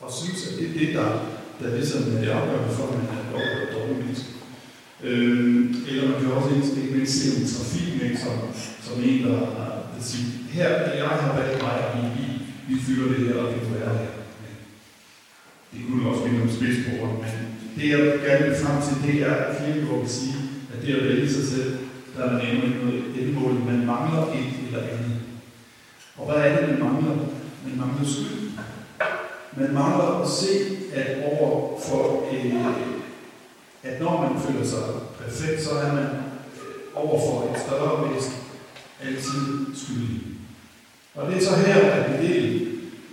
og 0.00 0.08
synes, 0.20 0.40
at 0.46 0.52
det 0.58 0.66
er 0.68 0.78
det, 0.80 0.88
der, 0.96 1.08
der 1.60 1.76
ligesom 1.76 2.02
er 2.14 2.20
det 2.20 2.28
afgørende 2.38 2.74
for, 2.76 2.84
at 2.88 2.94
man 2.98 3.06
er 3.16 3.24
lov 3.32 3.48
og 3.62 3.68
dårlig 3.74 3.96
menneske. 4.02 4.30
Øh, 5.04 5.64
eller 5.88 6.04
man 6.10 6.20
kan 6.20 6.32
også 6.32 6.50
ikke 6.54 6.94
mindst 6.96 7.14
se 7.20 7.40
en 7.40 7.48
trafik, 7.52 8.02
ikke, 8.02 8.20
som, 8.24 8.34
som 8.86 9.04
en, 9.04 9.24
der, 9.26 9.38
der 9.94 10.02
siger, 10.08 10.26
her 10.50 10.68
er 10.68 10.96
jeg 10.96 11.08
har 11.08 11.40
valgt 11.40 11.62
mig, 11.62 11.76
og 11.86 11.90
vi, 11.96 12.02
vi 12.16 12.37
vi 12.68 12.74
fylder 12.86 13.08
det 13.14 13.26
her, 13.26 13.42
og 13.42 13.54
vi 13.54 13.58
kan 13.58 13.74
være 13.80 13.98
her. 13.98 14.12
Det 15.72 15.80
kunne 15.88 16.10
også 16.10 16.22
blive 16.22 16.38
nogle 16.38 16.52
spidsbord, 16.52 17.08
men 17.22 17.32
det 17.76 17.88
jeg 17.90 17.98
gerne 17.98 18.46
vil 18.46 18.56
frem 18.62 18.82
til, 18.82 18.96
det 19.06 19.22
er, 19.22 19.34
at 19.34 19.56
Kierkegaard 19.56 20.00
vil 20.00 20.08
sige, 20.08 20.34
at 20.72 20.86
det 20.86 20.94
at 20.94 21.04
vælge 21.04 21.32
sig 21.32 21.44
selv, 21.48 21.78
der 22.16 22.24
er 22.24 22.32
nemlig 22.32 22.64
ikke 22.64 22.84
noget 22.84 23.04
endmål, 23.18 23.52
Man 23.52 23.86
mangler 23.86 24.22
et 24.22 24.54
eller 24.66 24.82
andet. 24.82 25.16
Og 26.16 26.24
hvad 26.26 26.36
er 26.36 26.56
det, 26.56 26.68
man 26.68 26.78
mangler? 26.78 27.16
Man 27.64 27.76
mangler 27.76 28.08
skyld. 28.08 28.50
Man 29.56 29.74
mangler 29.74 30.22
at 30.22 30.28
se, 30.28 30.48
at 30.94 31.24
over 31.32 31.80
for 31.80 32.28
øh, 32.32 32.54
at 33.82 34.00
når 34.00 34.22
man 34.22 34.42
føler 34.42 34.66
sig 34.66 34.82
perfekt, 35.18 35.62
så 35.62 35.70
er 35.70 35.92
man 35.92 36.04
øh, 36.04 36.74
over 36.94 37.18
for 37.18 37.54
et 37.54 37.60
større 37.60 38.14
væsen 38.14 38.34
altid 39.02 39.66
skyldig. 39.74 40.37
Og 41.18 41.30
det 41.30 41.36
er 41.36 41.44
så 41.44 41.56
her, 41.56 41.74
at 41.74 42.10
en 42.10 42.26
del 42.26 42.68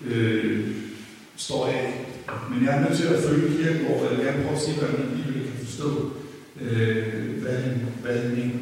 øh, 0.08 0.68
står 1.36 1.66
af. 1.66 2.06
Men 2.50 2.66
jeg 2.66 2.78
er 2.78 2.82
nødt 2.82 2.98
til 2.98 3.08
at 3.08 3.24
følge 3.24 3.58
Kirkegaard, 3.58 4.00
og 4.00 4.04
jeg 4.04 4.18
vil 4.18 4.26
gerne 4.26 4.44
prøve 4.44 4.56
at 4.56 4.62
se, 4.62 4.74
hvordan 4.74 5.00
man 5.00 5.10
alligevel 5.10 5.52
kan 5.52 5.66
forstå, 5.66 6.12
øh, 6.62 7.42
hvad, 7.42 7.58
han, 7.62 7.88
hvad 8.02 8.18
han 8.18 8.32
mener. 8.32 8.60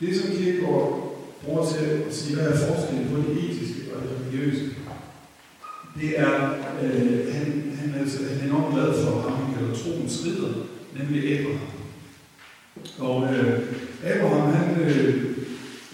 Det, 0.00 0.16
som 0.16 0.30
Kirkegaard 0.30 1.16
bruger 1.44 1.66
til 1.66 1.84
at 1.84 2.14
sige, 2.14 2.36
hvad 2.36 2.46
er 2.46 2.66
forskellen 2.66 3.08
på 3.10 3.16
det 3.16 3.44
etiske 3.44 3.80
og 3.94 4.02
det 4.02 4.10
religiøse, 4.20 4.64
det 6.00 6.20
er, 6.20 6.54
øh, 6.82 7.34
han, 7.34 7.76
han, 7.80 7.94
altså, 8.00 8.18
han 8.28 8.40
er 8.40 8.44
enormt 8.44 8.74
glad 8.74 9.04
for 9.04 9.12
at 9.26 9.32
han 9.32 9.54
kalder 9.54 9.74
troens 9.74 10.26
ridder, 10.26 10.52
nemlig 10.98 11.38
Abraham. 11.38 11.68
Og 12.98 13.34
øh, 13.34 13.60
Abraham, 14.04 14.52
han, 14.52 14.80
øh, 14.80 15.36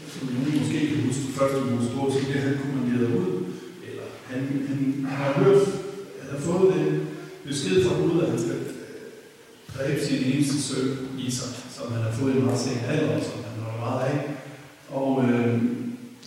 som 0.08 0.28
nogen 0.28 0.57
måske 0.78 0.94
kan 0.94 1.06
huske 1.06 1.38
første 1.38 1.60
Mosebog, 1.60 2.12
som 2.12 2.24
det 2.32 2.42
han 2.42 2.58
kommanderede 2.62 3.18
ud, 3.18 3.44
eller 3.88 4.06
han, 4.30 4.40
han, 4.68 5.06
han 5.08 5.16
har 5.16 5.32
hørt, 5.32 5.62
han 6.20 6.30
har 6.30 6.38
fået 6.38 6.74
den 6.74 7.06
besked 7.46 7.84
fra 7.84 8.00
Gud, 8.02 8.22
at 8.22 8.30
han 8.30 8.38
skal 8.38 8.50
øh, 8.50 8.66
dræbe 9.74 10.00
sin 10.04 10.32
eneste 10.32 10.62
søn, 10.62 10.96
Isak, 11.18 11.54
som 11.76 11.92
han 11.92 12.02
har 12.02 12.12
fået 12.12 12.34
i 12.36 12.38
meget 12.38 12.60
sen 12.60 12.78
alder, 12.88 13.20
som 13.20 13.38
han 13.48 13.62
har 13.64 13.78
meget 13.86 14.00
af. 14.10 14.18
Og 14.90 15.24
øh, 15.24 15.62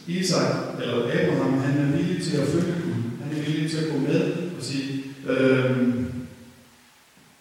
Isak, 0.08 0.50
eller 0.82 0.98
Abraham, 0.98 1.54
han 1.60 1.78
er 1.80 1.98
villig 1.98 2.24
til 2.24 2.38
at 2.38 2.48
følge 2.48 2.76
Gud. 2.84 3.02
Han 3.24 3.38
er 3.38 3.46
villig 3.46 3.72
til 3.72 3.78
at 3.78 3.92
gå 3.92 3.98
med 3.98 4.34
og 4.58 4.64
sige, 4.64 5.04
øh, 5.30 5.78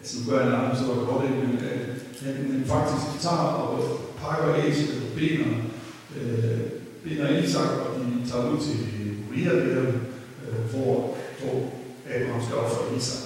altså 0.01 0.13
nu 0.19 0.31
gør 0.31 0.41
jeg 0.41 0.71
en 0.71 0.77
så 0.77 0.85
var 0.87 0.99
det 0.99 1.09
godt, 1.09 1.31
men 1.31 1.59
øh, 1.69 1.89
han, 2.25 2.35
han 2.53 2.65
faktisk 2.67 3.05
tager 3.21 3.37
og 3.37 4.01
pakker 4.21 4.65
æsel 4.65 4.89
og 5.03 5.19
binder, 5.19 5.51
øh, 6.17 6.61
binder 7.05 7.39
Isak, 7.39 7.71
og 7.71 8.01
de 8.01 8.31
tager 8.31 8.51
ud 8.51 8.59
til 8.67 8.77
Moria, 9.27 9.53
øh, 9.55 9.95
hvor, 10.71 11.17
hvor 11.41 11.57
Abraham 12.15 12.43
skal 12.43 12.57
ofre 12.57 12.97
Isak. 12.97 13.23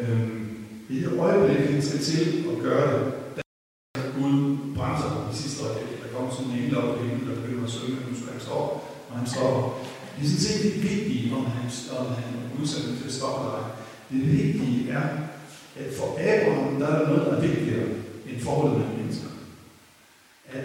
Øh, 0.00 0.28
I 0.88 1.00
det 1.00 1.18
øjeblik, 1.18 1.70
han 1.70 1.82
skal 1.82 2.00
til 2.00 2.44
at 2.52 2.62
gøre 2.62 2.86
det, 2.92 3.12
der 3.94 4.02
Gud 4.18 4.56
bremser 4.76 5.08
ham 5.08 5.32
i 5.32 5.36
sidste 5.36 5.64
øjeblik. 5.64 6.02
Der 6.02 6.08
kommer 6.14 6.30
sådan 6.34 6.50
en 6.50 6.58
engel 6.58 6.78
op 6.78 7.04
i 7.04 7.08
himlen, 7.08 7.28
der 7.28 7.40
begynder 7.40 7.64
at 7.64 7.70
synge, 7.70 7.96
nu 8.08 8.14
skal 8.16 8.32
han 8.32 8.40
stå, 8.40 8.58
og 9.08 9.14
han 9.18 9.26
stopper. 9.26 9.62
Det 10.14 10.24
er 10.24 10.28
sådan 10.28 10.46
set 10.46 10.62
det 10.66 10.82
vigtige, 10.90 11.36
om 11.36 11.44
han, 11.54 11.66
om 12.00 12.06
han 12.18 12.30
er 12.38 12.60
udsat 12.60 12.82
til 12.98 13.10
at 13.10 13.18
stoppe 13.18 13.44
dig. 13.52 13.64
Det 14.12 14.20
vigtige 14.38 14.90
er, 14.90 15.06
at 15.80 15.88
for 15.98 16.08
Abraham, 16.30 16.80
der 16.80 16.86
er 16.86 16.98
der 16.98 17.08
noget, 17.08 17.26
der 17.26 17.32
er 17.36 17.46
vigtigere 17.48 17.88
end 18.28 18.40
forholdet 18.40 18.78
mellem 18.78 18.96
mennesker. 19.00 19.30
At, 20.52 20.64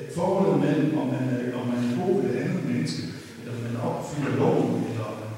at 0.00 0.14
forholdet 0.14 0.60
mellem, 0.64 0.98
om 0.98 1.06
man, 1.06 1.24
er, 1.34 1.58
om 1.60 1.66
man 1.66 1.78
er 1.84 2.06
god 2.06 2.22
ved 2.22 2.30
et 2.30 2.36
andet 2.36 2.64
menneske, 2.64 3.02
eller 3.40 3.52
om 3.56 3.62
man 3.66 3.80
opfylder 3.80 4.36
loven, 4.36 4.84
eller 4.90 5.04
om 5.04 5.16
man, 5.22 5.32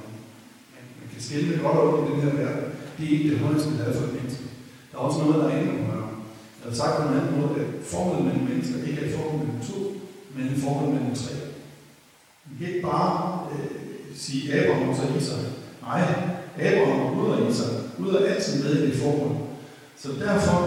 man 1.26 1.38
kan 1.38 1.42
skille 1.42 1.52
det 1.52 1.62
godt 1.62 1.78
op 1.78 2.08
i 2.08 2.12
den 2.12 2.20
her 2.20 2.36
verden, 2.42 2.64
det 2.98 3.06
er 3.06 3.10
ikke 3.10 3.30
det 3.30 3.38
højeste, 3.38 3.78
der 3.78 3.84
er 3.84 3.92
for 3.92 4.06
et 4.06 4.14
menneske. 4.14 4.44
Der 4.92 4.98
er 4.98 5.02
også 5.02 5.18
noget, 5.18 5.34
der 5.34 5.48
er 5.48 5.58
endnu 5.58 5.84
højere. 5.86 6.10
Jeg 6.60 6.68
har 6.70 6.76
sagt 6.76 6.96
på 6.96 7.08
en 7.08 7.18
anden 7.18 7.40
måde, 7.40 7.60
at 7.60 7.68
forholdet 7.84 8.24
mellem 8.24 8.44
mennesker 8.50 8.84
ikke 8.86 9.00
er 9.00 9.06
et 9.06 9.14
forhold 9.16 9.38
mellem 9.38 9.60
to, 9.70 9.78
men 10.34 10.46
et 10.46 10.62
forhold 10.64 10.88
mellem 10.88 11.14
tre. 11.14 11.34
Vi 12.44 12.54
kan 12.58 12.74
ikke 12.74 12.86
bare 12.92 13.12
øh, 13.52 14.16
sige 14.16 14.54
Abraham 14.54 14.88
og 14.88 14.96
så 14.96 15.02
Isak. 15.18 15.44
Nej, 15.82 16.02
Abraham 16.66 17.00
og 17.06 17.12
Gud 17.16 17.30
og 17.30 17.50
Isak. 17.50 17.74
Gud 17.98 18.14
er 18.14 18.26
altid 18.34 18.64
med 18.64 18.72
i 18.76 18.86
det 18.86 18.96
forhold. 19.02 19.36
Så 20.02 20.08
derfor, 20.26 20.58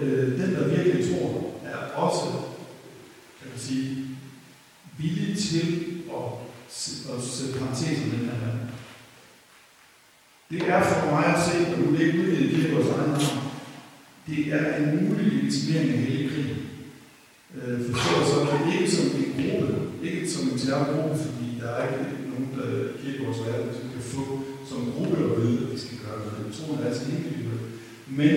øh, 0.00 0.40
den 0.40 0.54
der 0.54 0.68
virkelig 0.68 1.00
tror, 1.08 1.30
er 1.64 1.78
også, 2.04 2.24
kan 3.38 3.48
man 3.52 3.60
sige, 3.66 3.88
villig 4.98 5.38
til 5.38 5.66
at, 6.18 6.28
at 7.14 7.22
sætte 7.22 7.58
parenteser 7.58 8.06
med 8.06 8.18
den 8.18 8.28
her 8.28 8.46
verden. 8.46 8.61
Det 10.52 10.62
er 10.68 10.82
for 10.90 11.10
mig 11.10 11.24
at 11.34 11.42
se, 11.46 11.54
at 11.66 11.76
du 11.76 11.82
er 11.84 11.90
det 11.96 12.00
ikke 12.06 12.18
udvidet 12.18 12.68
i 12.68 12.72
vores 12.74 12.88
egen 12.88 13.10
navn, 13.10 13.38
det 14.26 14.40
er 14.56 14.64
en 14.76 14.88
mulig 14.96 15.26
legitimering 15.32 15.90
af 15.90 15.98
hele 15.98 16.28
krigen. 16.30 16.60
Øh, 17.56 17.78
forstået 17.86 18.26
så 18.30 18.36
er 18.40 18.58
det 18.64 18.74
ikke 18.74 18.90
som 18.96 19.06
en 19.20 19.30
gruppe, 19.38 19.68
ikke 20.02 20.30
som 20.30 20.48
en 20.48 20.58
terrorgruppe, 20.58 21.16
fordi 21.24 21.46
der 21.60 21.70
er 21.78 21.82
ikke 21.88 22.30
nogen, 22.32 22.48
der 22.56 22.68
giver 23.00 23.24
vores 23.24 23.40
verden, 23.46 23.72
som 23.78 23.86
kan 23.94 24.04
få 24.14 24.24
som 24.68 24.92
gruppe 24.94 25.16
at 25.24 25.42
vide, 25.42 25.58
at 25.64 25.72
vi 25.72 25.78
skal 25.78 25.98
gøre 26.04 26.18
noget. 26.18 26.46
Jeg 26.46 26.54
tror, 26.58 26.74
at 26.74 26.78
det. 26.80 26.86
Er 26.88 26.94
sådan 26.94 27.16
individuel. 27.18 27.62
Men 28.20 28.34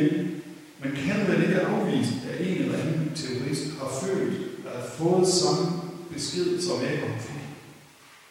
man 0.84 0.92
kan 1.04 1.20
vel 1.30 1.44
ikke 1.44 1.62
afvise, 1.62 2.14
at 2.30 2.48
en 2.48 2.58
eller 2.64 2.78
anden 2.78 3.12
terrorist 3.16 3.66
har 3.80 3.92
følt, 4.04 4.34
at 4.68 4.72
har 4.80 4.88
fået 5.00 5.28
samme 5.28 5.66
besked, 6.14 6.62
som 6.62 6.76
Abraham 6.90 7.20
fik. 7.28 7.46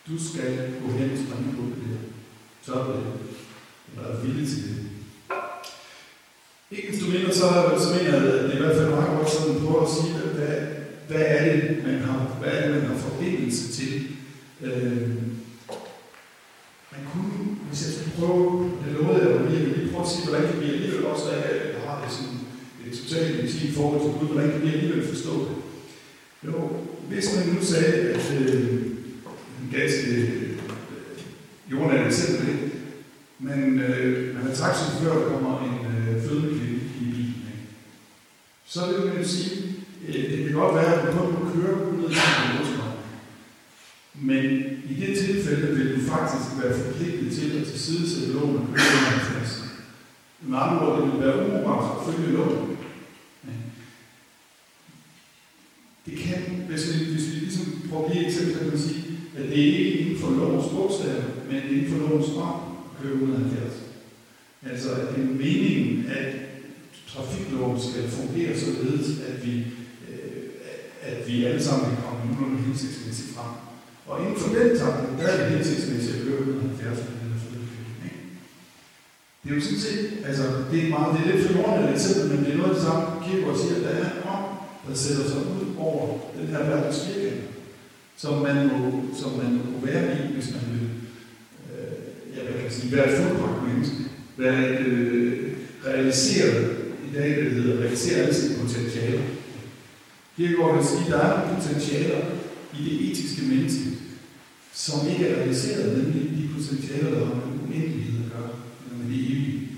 Du 0.08 0.14
skal 0.28 0.50
gå 0.82 0.86
hen 0.98 1.10
og 1.14 1.18
springe 1.24 1.50
på 1.56 1.62
det. 1.62 1.98
Så 2.66 2.72
er 2.74 2.84
det. 2.86 3.02
Eller 3.96 4.10
er 4.10 4.22
villig 4.24 4.48
til 4.48 4.62
det. 4.62 4.74
Ikke 6.70 6.92
desto 6.92 7.06
mindre, 7.10 7.32
så, 7.32 7.48
så 7.84 7.88
mener 7.94 8.12
jeg, 8.14 8.34
at 8.34 8.44
det 8.44 8.50
er 8.50 8.56
i 8.56 8.62
hvert 8.62 8.76
fald 8.76 8.90
meget 8.90 9.18
godt 9.18 9.30
sådan 9.30 9.60
på 9.66 9.78
at 9.78 9.90
sige, 9.94 10.14
hvad, 10.36 10.56
hvad 11.08 11.24
er 11.26 11.40
det, 11.44 11.84
man 11.86 11.98
har, 11.98 12.18
hvad 12.40 12.52
er 12.52 12.60
det, 12.62 12.76
man 12.76 12.86
har 12.90 12.96
forbindelse 13.08 13.72
til. 13.72 13.92
Øh, 14.62 15.08
man 16.92 17.02
kunne, 17.12 17.56
hvis 17.68 17.84
jeg 17.84 17.92
skulle 17.94 18.16
prøve, 18.18 18.70
det 18.84 18.92
lovede 18.92 19.22
jeg 19.22 19.30
jo 19.30 19.48
lige, 19.48 19.76
lige 19.76 19.92
prøve 19.92 20.04
at 20.04 20.10
sige, 20.10 20.28
hvordan 20.28 20.46
kan 20.48 20.60
vi 20.60 20.72
alligevel 20.72 21.06
også, 21.06 21.24
der 21.24 21.36
jeg 21.36 21.80
har 21.86 22.04
det 22.04 22.12
sådan 22.16 22.38
et 22.86 22.98
totalt 22.98 23.40
intimt 23.40 23.74
forhold 23.76 24.00
til 24.00 24.18
Gud, 24.18 24.28
hvordan 24.28 24.50
kan 24.50 24.62
vi 24.62 24.74
alligevel 24.74 25.08
forstå 25.08 25.34
det? 25.48 25.56
Jo, 26.46 26.70
hvis 27.08 27.36
man 27.36 27.54
nu 27.54 27.64
sagde, 27.64 27.94
at 28.14 28.26
øh, 28.40 28.72
en 29.62 29.68
ganske 29.72 30.10
øh, 30.10 30.58
jordnært 31.70 32.06
eksempel, 32.06 32.48
ikke? 32.48 32.70
men 33.38 33.80
øh, 34.64 34.68
man 34.68 34.74
taxichauffør, 34.74 35.22
der 35.22 35.28
kommer 35.32 35.60
en 35.60 35.78
øh, 35.92 36.22
fødende 36.22 36.48
kvinde 36.58 36.80
i 37.00 37.04
bilen. 37.04 37.42
Ikke? 37.52 37.66
Så 38.66 38.80
vil 38.86 39.06
man 39.06 39.16
jo 39.18 39.28
sige, 39.28 39.50
øh, 40.08 40.14
det 40.14 40.44
kan 40.44 40.54
godt 40.54 40.74
være, 40.74 40.94
at 40.94 41.06
du 41.06 41.18
kun 41.18 41.32
må 41.32 41.50
køre 41.54 41.92
ud 41.92 42.04
af 42.04 42.10
sin 42.10 42.56
motorvej. 42.58 42.94
Men 44.14 44.44
i 44.90 44.94
det 45.00 45.18
tilfælde 45.18 45.76
vil 45.76 45.94
du 45.96 46.00
faktisk 46.10 46.62
være 46.62 46.78
forpligtet 46.82 47.32
til 47.32 47.58
at 47.58 47.66
tilsidesætte 47.66 48.32
loven 48.32 48.56
og 48.56 48.66
køre 48.74 48.92
under 48.96 49.10
50. 49.10 49.64
Med 50.42 50.58
andre 50.58 50.86
ord, 50.86 51.02
det 51.02 51.12
vil 51.12 51.20
være 51.26 51.38
umoralsk 51.46 52.08
at 52.08 52.14
følge 52.14 52.36
loven. 52.36 52.76
Det 56.06 56.18
kan, 56.18 56.66
hvis 56.68 56.88
vi, 56.88 57.12
hvis 57.12 57.34
vi 57.34 57.36
ligesom 57.38 57.82
prøver 57.90 58.04
at 58.06 58.12
give 58.12 58.26
eksempel, 58.26 58.58
kan 58.58 58.68
man 58.68 58.78
sige, 58.78 59.04
at 59.36 59.42
det 59.42 59.58
er 59.60 59.78
ikke 59.78 59.98
inden 59.98 60.18
for 60.18 60.30
lovens 60.30 60.72
bogstaver, 60.72 61.22
men 61.50 61.62
inden 61.70 61.92
for 61.92 61.98
lovens 61.98 62.28
ånd 62.28 62.60
at 62.90 63.02
køre 63.02 63.12
170. 63.12 63.83
Altså, 64.70 64.90
at 64.92 65.08
det 65.16 65.24
er 65.24 65.28
meningen, 65.44 66.06
at 66.18 66.34
trafikloven 67.12 67.80
skal 67.80 68.10
fungere 68.10 68.58
således, 68.58 69.08
at 69.28 69.46
vi, 69.46 69.54
øh, 70.10 70.42
at 71.02 71.28
vi 71.28 71.44
alle 71.44 71.62
sammen 71.62 71.86
kan 71.90 72.04
komme 72.04 72.20
nogenlunde 72.24 72.66
hensigtsmæssigt 72.66 73.30
frem. 73.34 73.52
Og 74.06 74.20
inden 74.20 74.40
for 74.40 74.48
den 74.58 74.78
tanke, 74.78 75.02
der 75.18 75.26
er 75.28 75.36
det 75.38 75.56
hensigtsmæssigt 75.56 76.16
at 76.16 76.22
køre 76.26 76.38
170 76.38 76.98
km. 76.98 77.24
den 77.54 77.64
her 77.70 78.10
Det 79.42 79.50
er 79.50 79.54
jo 79.54 79.60
sådan 79.60 79.84
set, 79.86 80.04
altså, 80.28 80.44
det 80.70 80.78
er, 80.84 80.88
meget, 80.94 81.10
det 81.14 81.20
er 81.20 81.30
lidt 81.30 81.46
forlorende 81.46 81.88
et 81.88 81.94
eksempel, 81.94 82.24
men 82.30 82.44
det 82.44 82.52
er 82.52 82.56
noget 82.56 82.70
af 82.70 82.76
det 82.76 82.84
samme, 82.88 83.04
Kierkegaard 83.24 83.58
siger, 83.58 83.76
at 83.76 83.84
der 83.86 83.92
er 83.98 84.04
en 84.04 84.22
ånd, 84.34 84.48
der 84.86 84.94
sætter 84.94 85.24
sig 85.30 85.40
ud 85.54 85.64
over 85.78 86.04
den 86.38 86.46
her 86.52 86.62
verdens 86.70 87.00
virkelighed, 87.08 87.42
som 88.22 88.34
man 88.46 88.56
må, 88.70 88.78
som 89.20 89.30
man 89.42 89.50
må 89.72 89.78
være 89.88 90.04
i, 90.18 90.32
hvis 90.34 90.50
man 90.54 90.64
vil 90.72 90.86
øh, 91.72 91.96
ja, 92.34 92.40
hvad 92.42 92.62
kan 92.62 92.70
sige, 92.70 92.96
være 92.96 93.06
et 93.10 93.18
fuldbragt 93.18 93.68
menneske, 93.68 94.13
være 94.36 94.80
et 94.80 94.86
øh, 94.86 95.52
realiseret, 95.86 96.76
i 97.10 97.16
dag 97.16 97.28
det 97.28 97.52
hedder, 97.52 97.80
realisere 97.80 98.16
alle 98.16 98.34
sine 98.34 98.58
potentialer. 98.58 99.22
Kierkegaard 100.36 100.76
vil 100.76 100.86
sige, 100.86 101.04
at 101.04 101.10
der 101.12 101.18
er 101.18 101.54
potentialer 101.54 102.22
i 102.78 102.84
det 102.84 103.10
etiske 103.10 103.42
menneske, 103.42 103.88
som 104.72 105.08
ikke 105.10 105.26
er 105.28 105.36
realiseret, 105.36 105.98
nemlig 105.98 106.22
de 106.38 106.48
potentialer, 106.54 107.10
der 107.10 107.26
har 107.26 107.34
med 107.34 107.68
uendelighed 107.68 108.24
at 108.24 108.32
gøre, 108.32 108.50
eller 108.84 108.98
med 109.04 109.08
det 109.12 109.20
evige. 109.32 109.68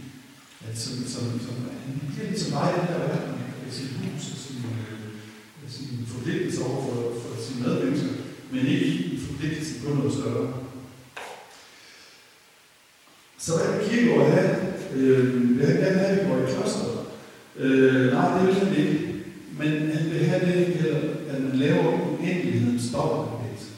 At 0.68 0.78
som, 0.78 0.94
som, 1.14 1.24
som, 1.44 1.54
han 1.84 2.12
bliver 2.14 2.28
ligesom 2.30 2.52
meget 2.52 2.74
i 2.74 2.78
den 2.78 2.88
her 2.88 2.98
verden, 2.98 3.34
med 3.64 3.72
sit 3.72 3.90
hus 4.00 4.22
og 4.32 4.38
sin, 4.44 4.56
øh, 4.56 5.70
sin 5.76 6.06
forpligtelse 6.06 6.64
over 6.64 6.80
for, 6.86 6.98
for 7.22 7.42
sine 7.42 7.60
medmennesker, 7.62 8.12
men 8.52 8.66
ikke 8.66 8.86
i 8.86 9.18
forpligtelsen 9.26 9.82
på 9.82 9.94
noget 9.94 10.12
større. 10.12 10.65
Så 13.46 13.52
hvad 13.56 13.80
kan 13.80 13.88
Kierkegaard 13.88 14.30
have 14.30 14.56
øh, 14.96 15.58
vil 15.58 15.66
han 15.66 15.76
gerne 15.76 15.98
have, 15.98 16.10
at 16.10 16.24
vi 16.24 16.30
går 16.30 16.38
i 16.38 16.52
kloster. 16.54 17.06
Øh, 17.58 18.12
nej, 18.12 18.38
det 18.38 18.46
vil 18.46 18.54
han 18.54 18.76
ikke. 18.76 19.14
Men 19.58 19.68
han 19.68 20.10
vil 20.10 20.24
have 20.24 20.46
det, 20.46 20.86
at 21.28 21.42
man 21.42 21.56
laver 21.56 21.92
uendelighedens 21.92 22.92
dobbeltbevægelse. 22.92 23.70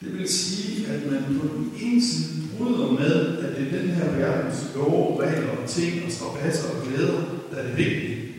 Det 0.00 0.18
vil 0.18 0.28
sige, 0.28 0.86
at 0.86 1.10
man 1.10 1.40
på 1.40 1.46
den 1.56 1.72
ene 1.82 2.02
side 2.02 2.48
bryder 2.58 2.90
med, 2.90 3.38
at 3.38 3.56
det 3.56 3.66
er 3.66 3.80
den 3.80 3.90
her 3.90 4.10
verdens 4.10 4.66
love, 4.74 5.22
regler 5.22 5.50
og 5.50 5.68
ting 5.68 6.04
og 6.06 6.12
strapasser 6.12 6.68
og 6.70 6.86
glæder, 6.86 7.20
der 7.50 7.56
er 7.56 7.66
det 7.66 7.76
vigtige. 7.76 8.34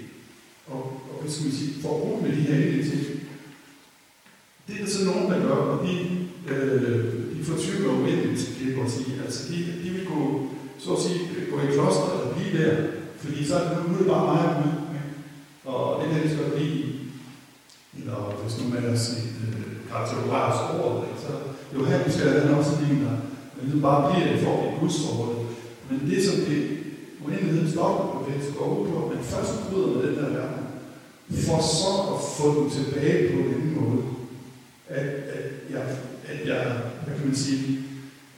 Og, 0.68 1.02
og 1.12 1.22
hvad 1.22 1.32
skal 1.32 1.46
man 1.46 1.54
sige, 1.54 1.82
for 1.82 2.20
med 2.22 2.32
de 2.32 2.42
her 2.42 2.56
enkelte 2.56 2.90
ting. 2.90 3.20
Det 4.68 4.76
er 4.76 4.86
der 4.86 4.92
så 4.92 5.06
nogen, 5.06 5.32
der 5.32 5.42
gør, 5.42 5.56
og 5.56 5.88
de, 5.88 6.18
øh, 6.54 7.17
de 7.38 7.44
fortvivler 7.44 7.94
uendeligt, 7.94 8.56
kan 8.58 8.68
jeg 8.68 8.78
godt 8.78 8.92
sige. 8.92 9.22
Altså, 9.26 9.40
de, 9.52 9.58
de 9.84 9.90
vil 9.90 10.06
gå, 10.14 10.20
så 10.80 10.94
at 10.94 11.02
sige, 11.02 11.20
gå 11.52 11.56
i 11.60 11.74
kloster 11.76 12.10
eller 12.14 12.34
blive 12.36 12.58
der, 12.58 12.76
fordi 13.18 13.46
så 13.46 13.56
er 13.56 13.64
det 13.70 13.92
nu 13.92 14.12
bare 14.14 14.26
mig 14.32 14.44
og 15.66 15.74
Og 15.74 16.02
det 16.02 16.12
kan 16.12 16.22
jeg 16.22 16.32
så 16.32 16.38
godt. 16.38 16.54
Eller 18.00 18.20
hvis 18.42 18.58
nu 18.60 18.64
man 18.74 18.90
har 18.90 18.98
set 18.98 19.34
øh, 19.48 19.92
karakterografisk 19.92 20.64
ord, 20.80 21.08
så 21.24 21.32
jo 21.76 21.86
her 21.86 22.04
vi 22.06 22.12
skal 22.12 22.30
have 22.30 22.58
også 22.58 22.72
lige 22.82 23.06
der 23.06 23.18
men 23.58 23.66
det 23.66 23.74
ligesom 23.74 23.82
bare 23.82 24.14
bliver 24.14 24.28
det 24.32 24.44
for 24.44 24.54
et 24.68 24.80
gudsforhold. 24.80 25.36
Men 25.90 26.00
det, 26.10 26.26
som 26.26 26.36
det 26.48 26.60
uendeligheden 27.26 27.72
stopper 27.72 28.04
på, 28.12 28.18
det 28.28 28.44
skal 28.44 28.62
ud 28.62 28.88
på, 28.88 28.96
at 29.04 29.16
man 29.16 29.24
først 29.24 29.54
bryder 29.70 29.88
med 29.88 30.04
den 30.08 30.16
der 30.16 30.30
verden, 30.30 30.64
for 31.46 31.60
så 31.80 31.94
at 32.14 32.20
få 32.38 32.48
den 32.60 32.70
tilbage 32.70 33.34
på 33.34 33.40
en 33.40 33.54
anden 33.54 33.74
måde. 33.82 34.04
At, 34.88 35.06
at, 35.36 35.46
jeg, 35.74 35.98
at 36.30 36.48
jeg, 36.48 36.62
hvad 37.06 37.16
kan 37.18 37.28
man 37.28 37.36
sige, 37.36 37.80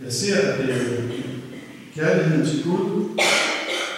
jeg 0.04 0.14
ser, 0.14 0.36
at 0.42 0.60
det 0.60 0.76
er 0.76 1.12
kærligheden 1.96 2.46
til 2.46 2.64
Gud, 2.64 3.10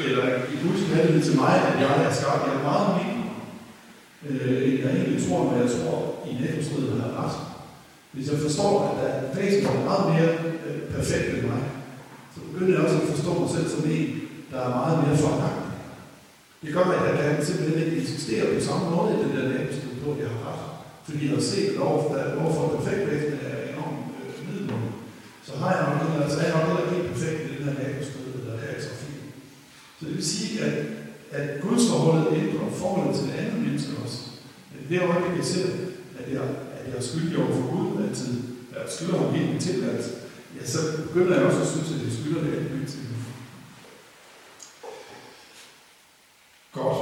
eller 0.05 0.25
i 0.53 0.55
Guds 0.63 0.81
kærlighed 0.93 1.23
til 1.23 1.35
mig, 1.35 1.53
at 1.69 1.81
jeg 1.81 2.05
er 2.05 2.13
skabt, 2.13 2.47
jeg 2.47 2.55
er 2.55 2.69
meget 2.71 2.89
mindre, 2.97 3.21
øh, 4.27 4.63
end 4.67 4.79
jeg 4.83 4.91
egentlig 4.95 5.27
tror, 5.27 5.51
men 5.51 5.61
jeg 5.61 5.69
tror, 5.75 5.95
i 6.29 6.31
nabostridet 6.41 7.01
har 7.01 7.11
ret. 7.23 7.35
Hvis 8.11 8.31
jeg 8.31 8.39
forstår, 8.39 8.73
at 8.87 8.93
der 8.99 9.09
er 9.09 9.35
væsen, 9.35 9.63
der 9.65 9.71
er 9.71 9.89
meget 9.91 10.05
mere 10.13 10.31
øh, 10.67 10.81
perfekt 10.95 11.27
end 11.33 11.47
mig, 11.51 11.63
så 12.33 12.39
begynder 12.47 12.73
jeg 12.73 12.83
også 12.85 12.97
at 13.01 13.09
forstå 13.13 13.31
mig 13.39 13.49
selv 13.49 13.69
som 13.69 13.91
en, 13.91 14.21
der 14.51 14.59
er 14.65 14.69
meget 14.79 14.97
mere 15.03 15.17
forlagt. 15.17 15.61
Det 16.61 16.73
gør, 16.73 16.83
at 16.83 17.25
jeg 17.25 17.35
kan 17.35 17.45
simpelthen 17.45 17.83
ikke 17.83 18.01
eksistere 18.01 18.53
på 18.55 18.61
samme 18.61 18.85
måde 18.95 19.13
i 19.13 19.23
den 19.23 19.31
der 19.35 19.49
nabostrid, 19.49 19.95
hvor 20.03 20.15
jeg 20.21 20.29
har 20.33 20.41
ret. 20.49 20.61
Fordi 21.05 21.25
jeg 21.25 21.35
har 21.35 21.45
set, 21.51 21.69
at 21.73 21.79
overfor, 21.87 22.15
der, 22.15 22.41
overfor 22.41 22.77
perfektvægten 22.77 23.39
er 23.49 23.55
enormt 23.71 24.01
øh, 24.19 24.47
middelmål. 24.47 24.85
Så 25.47 25.51
har 25.61 25.71
jeg 25.75 25.83
nok 25.85 25.97
heller, 26.01 26.29
så 26.29 26.39
er 26.39 26.47
jeg 26.47 26.55
nok 26.57 26.67
noget, 26.67 26.83
ikke 26.83 26.95
helt 26.97 27.13
perfekt 27.13 27.39
i 27.41 27.55
den 27.55 27.63
her 27.67 27.75
nabostød, 27.79 28.27
eller 28.39 28.53
her 28.63 28.73
i 28.77 28.81
trafikken. 28.85 29.27
Så 29.97 30.01
det 30.05 30.15
vil 30.15 30.31
sige, 30.35 30.53
at, 30.67 30.75
at 31.37 31.61
Guds 31.61 31.83
forholdet 31.89 32.27
ændrer 32.39 32.69
forholdet 32.81 33.15
til 33.15 33.27
det 33.27 33.35
andet 33.41 33.59
menneske 33.65 33.91
også. 34.03 34.19
Øh, 34.71 34.81
det 34.89 34.95
er 34.97 35.09
øjeblik, 35.11 35.37
jeg 35.37 35.49
ser, 35.53 35.67
at 36.19 36.27
jeg 36.33 36.45
at 36.81 36.87
jeg 36.87 36.97
er 36.97 37.01
skyldig 37.01 37.37
over 37.37 37.53
for 37.55 37.71
Gud 37.71 38.03
altid, 38.03 38.33
at 38.71 38.81
jeg 38.81 38.91
skylder 38.91 39.17
ham 39.17 39.33
helt 39.33 39.49
min 39.49 39.59
tilværelse, 39.59 40.11
ja, 40.57 40.65
så 40.65 40.79
begynder 41.07 41.35
jeg 41.35 41.45
også 41.45 41.61
at 41.61 41.67
synes, 41.67 41.91
at 41.91 42.05
jeg 42.05 42.13
skylder 42.19 42.41
det 42.43 42.57
andet 42.57 42.71
menneske. 42.71 42.99
Godt. 46.73 46.97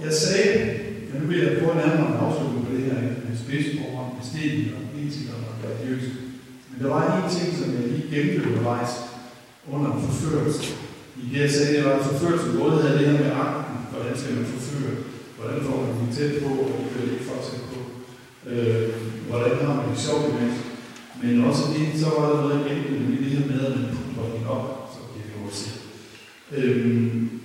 Jeg 0.00 0.12
sagde, 0.12 0.85
ja, 1.06 1.12
nu 1.20 1.24
vil 1.30 1.42
jeg 1.44 1.56
prøve 1.58 1.72
at 1.74 1.80
nærmere 1.82 2.08
en 2.10 2.22
afslutning 2.24 2.62
på 2.66 2.72
det 2.74 2.86
her 2.86 2.98
med 3.26 3.36
spidsforhold, 3.42 4.10
med 4.16 4.26
og 4.76 4.82
etikere 5.00 5.38
og 5.50 5.54
religiøse. 5.64 6.10
Men 6.68 6.76
der 6.80 6.88
var 6.94 7.02
en 7.04 7.30
ting, 7.36 7.48
som 7.58 7.68
jeg 7.74 7.84
lige 7.90 8.10
gennemførte 8.12 8.50
undervejs 8.50 8.92
under 9.72 9.88
en 9.92 10.02
forførelse. 10.06 10.62
I 11.22 11.24
det, 11.32 11.40
jeg 11.44 11.50
sagde, 11.50 11.72
det 11.74 11.84
var 11.86 11.94
en 11.98 12.08
forførelse, 12.10 12.58
både 12.58 12.82
havde 12.82 12.98
det 12.98 13.08
her 13.08 13.18
med 13.24 13.32
akten, 13.44 13.76
hvordan 13.90 14.14
skal 14.18 14.34
man 14.36 14.52
forføre, 14.54 14.94
hvordan 15.36 15.58
får 15.66 15.76
man 15.82 15.94
det 16.00 16.10
tæt 16.16 16.32
på, 16.42 16.50
og 16.62 16.70
det 16.78 16.90
kører 16.92 17.12
ikke 17.14 17.30
fortsætte 17.30 17.66
på 17.72 17.80
øh, 18.50 18.88
hvordan 19.28 19.56
har 19.66 19.74
man 19.74 19.88
det 19.90 19.98
sjovt 19.98 20.28
med 20.34 20.50
Men 21.22 21.44
også 21.44 21.62
det, 21.74 22.00
så 22.00 22.08
var 22.18 22.28
der 22.28 22.42
noget 22.42 22.76
enkelt 22.76 23.20
i 23.20 23.24
det 23.24 23.32
her 23.32 23.46
med, 23.46 23.66
at 23.66 23.76
man 23.76 23.96
putter 23.96 24.36
den 24.36 24.46
op, 24.46 24.90
så 24.94 24.98
bliver 25.10 25.26
det 25.26 25.46
også 25.46 25.64
se. 25.64 25.70
Øhm, 26.56 27.35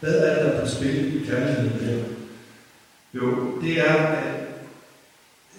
hvad 0.00 0.14
er 0.14 0.42
der 0.42 0.60
på 0.60 0.66
spil 0.68 1.16
i 1.16 1.26
kærligheden 1.26 1.80
her? 1.86 2.04
Jo, 3.14 3.60
det 3.62 3.80
er, 3.80 3.94
at 3.94 4.34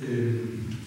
øh, 0.08 0.36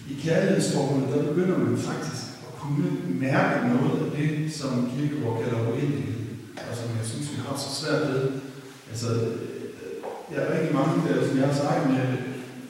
i 0.09 0.13
kærlighedsforholdet, 0.23 1.09
der 1.13 1.33
begynder 1.33 1.57
man 1.57 1.77
faktisk 1.77 2.23
at 2.47 2.53
kunne 2.59 2.91
mærke 3.27 3.67
noget 3.67 3.97
af 4.05 4.09
det, 4.17 4.53
som 4.53 4.91
Kierkegaard 4.91 5.43
kalder 5.43 5.69
uendelighed, 5.69 6.23
og 6.69 6.75
som 6.79 6.89
jeg 6.97 7.05
synes, 7.11 7.31
vi 7.31 7.37
har 7.45 7.55
så 7.57 7.69
svært 7.79 8.01
ved. 8.09 8.23
Altså, 8.91 9.09
øh, 9.13 9.97
jeg 10.31 10.39
er 10.43 10.53
rigtig 10.55 10.73
mange, 10.75 11.07
der, 11.07 11.27
som 11.27 11.37
jeg 11.37 11.47
har 11.47 11.57
sagt 11.63 11.89
med, 11.89 12.05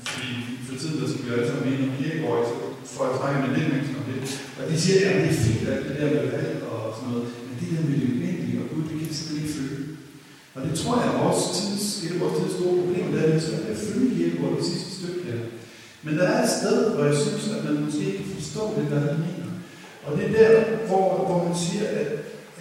fordi 0.06 0.32
for 0.68 0.76
tiden, 0.80 1.02
der 1.02 1.08
skal 1.10 1.26
vi 1.26 1.34
alle 1.34 1.48
sammen 1.48 1.74
ind 1.74 1.84
i 1.86 1.96
Kierkegaard, 1.98 2.46
så 2.86 2.92
får 2.96 3.06
jeg 3.08 3.20
snakke 3.20 3.38
med 3.42 3.52
lidt 3.58 3.70
mennesker 3.72 4.00
om 4.02 4.06
det. 4.10 4.22
Og 4.60 4.64
de 4.70 4.76
siger, 4.82 5.00
at 5.10 5.16
det 5.22 5.30
er 5.32 5.42
fint, 5.46 5.68
at 5.74 5.84
det 5.88 5.96
der 6.00 6.10
med 6.16 6.26
valg 6.36 6.64
og 6.72 6.82
sådan 6.96 7.10
noget, 7.12 7.28
men 7.46 7.56
det 7.60 7.68
der 7.72 7.84
med 7.88 7.98
det 8.02 8.10
uendelige 8.14 8.62
og 8.64 8.68
Gud, 8.72 8.84
det 8.88 8.96
kan 8.98 9.08
jeg 9.08 9.16
simpelthen 9.16 9.44
ikke 9.44 9.58
føle. 9.60 9.84
Og 10.56 10.62
det 10.66 10.80
tror 10.80 11.02
jeg 11.02 11.14
er 11.14 11.24
vores 11.24 11.44
tids, 11.60 12.04
et 12.04 12.14
af 12.14 12.20
vores 12.20 12.40
tids 12.40 12.54
store 12.54 12.78
problemer, 12.82 13.12
det 13.12 13.20
er, 13.20 13.28
at 13.28 13.36
vi 13.36 13.40
svært 13.40 13.60
at 13.60 13.78
følge 13.78 14.16
kirkegård 14.16 14.58
det 14.58 14.66
sidste 14.66 14.92
stykke 14.96 15.24
her. 15.24 15.40
Men 16.04 16.18
der 16.18 16.24
er 16.24 16.44
et 16.44 16.50
sted, 16.60 16.96
hvor 16.96 17.06
jeg 17.06 17.16
synes, 17.16 17.48
at 17.58 17.64
man 17.64 17.84
måske 17.84 18.06
ikke 18.06 18.30
forstår 18.36 18.74
det, 18.78 18.86
hvad 18.86 19.00
han 19.00 19.18
mener. 19.20 19.52
Og 20.06 20.18
det 20.18 20.26
er 20.26 20.32
der, 20.32 20.78
hvor, 20.88 21.26
hvor 21.26 21.48
han 21.48 21.56
siger, 21.58 21.88
at 21.88 22.08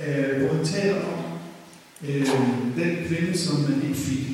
øh, 0.06 0.40
hvor 0.40 0.54
han 0.54 0.64
taler 0.64 0.96
om 0.96 1.38
øh, 2.08 2.26
den 2.76 2.96
kvinde, 3.06 3.38
som 3.38 3.60
man 3.60 3.82
ikke 3.82 4.00
fik. 4.00 4.26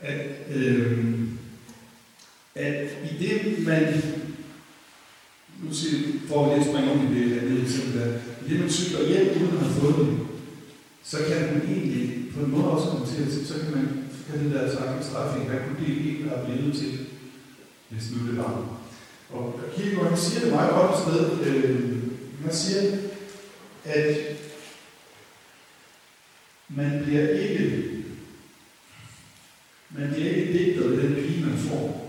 At 0.00 0.26
øh, 0.54 1.14
at 2.54 2.90
i 3.10 3.26
det, 3.26 3.66
man, 3.66 4.02
nu 5.62 5.74
siger, 5.74 6.12
for 6.28 6.46
at 6.46 6.58
lige 6.58 6.68
springe 6.68 6.90
om 6.90 7.16
i 7.16 7.20
det 7.20 7.38
andet 7.38 7.62
eksempel 7.62 8.02
at 8.02 8.20
i 8.46 8.50
det, 8.50 8.60
man 8.60 8.70
cykler 8.70 9.08
hjem 9.08 9.42
uden 9.42 9.56
at 9.56 9.66
have 9.66 9.80
fået 9.80 9.96
det, 9.96 10.23
så 11.04 11.16
kan 11.28 11.48
den 11.48 11.62
egentlig 11.70 12.34
på 12.34 12.40
en 12.40 12.50
måde 12.50 12.70
også 12.70 12.88
komme 12.88 13.06
til 13.06 13.22
at 13.22 13.46
så 13.46 13.54
kan 13.54 13.72
man, 13.76 14.04
kan 14.30 14.44
det 14.44 14.54
der 14.54 14.72
sagt 14.72 15.04
straffe, 15.04 15.38
hvad 15.38 15.58
kunne 15.58 15.86
det 15.86 15.92
egentlig 15.92 16.30
have 16.30 16.46
blevet 16.46 16.76
til, 16.76 17.06
hvis 17.88 18.10
nu 18.12 18.28
det 18.28 18.36
var. 18.36 18.78
Og 19.30 19.60
Kierkegaard 19.76 20.08
han 20.08 20.18
siger 20.18 20.40
det 20.40 20.52
meget 20.52 20.70
godt 20.70 20.90
et 20.90 21.02
sted, 21.02 21.46
øh, 21.46 22.02
han 22.42 22.54
siger, 22.54 22.98
at 23.84 24.16
man 26.68 27.02
bliver 27.04 27.28
ikke 27.28 27.90
man 29.90 30.10
bliver 30.12 30.30
ikke 30.30 30.52
digter 30.52 30.88
ved 30.88 31.02
den 31.02 31.14
pige, 31.14 31.46
man 31.46 31.58
får 31.58 32.04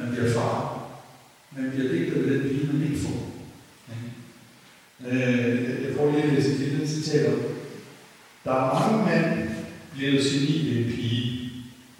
man 0.00 0.10
bliver 0.10 0.32
far. 0.32 0.80
Man 1.56 1.70
bliver 1.70 1.92
digtet 1.92 2.26
ved 2.26 2.40
den 2.40 2.48
pige, 2.48 2.72
man 2.72 2.82
ikke 2.82 3.00
får. 3.00 3.30
Øh, 5.06 5.84
jeg 5.84 5.96
prøver 5.96 6.12
lige 6.12 6.22
at 6.22 6.32
læse 6.32 6.52
et 6.52 6.58
lille 6.60 6.88
citat 6.88 7.32
op. 7.32 7.40
Der 8.44 8.52
er 8.52 8.90
mange 8.90 9.04
mænd 9.06 9.48
blevet 9.96 10.20
geni 10.20 10.68
ved 10.68 10.84
en 10.84 10.92
pige. 10.92 11.50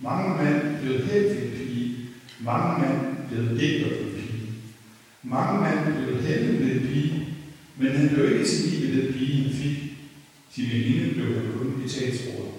Mange 0.03 0.45
mænd 0.45 0.79
blevet 0.81 1.05
helt 1.05 1.27
ved 1.27 1.43
en 1.43 1.51
pige. 1.51 1.97
Mange 2.41 2.81
mænd 2.81 3.17
blevet 3.29 3.61
digter 3.61 3.89
ved 3.89 3.99
en 3.99 4.13
pige. 4.15 4.53
Mange 5.23 5.61
mænd 5.61 5.97
blevet 5.97 6.23
heldig 6.23 6.61
ved 6.61 6.75
en 6.77 6.87
pige. 6.89 7.27
Men 8.41 8.49
han 8.49 8.71
blev 8.71 8.91
ikke 8.91 9.03
den 9.03 9.13
pige, 9.13 9.43
han 9.43 9.53
fik. 9.53 9.77
Sin 10.55 10.65
veninde 10.73 11.15
blev 11.15 11.35
han 11.35 11.53
kun 11.59 11.83
etatsråd. 11.85 12.53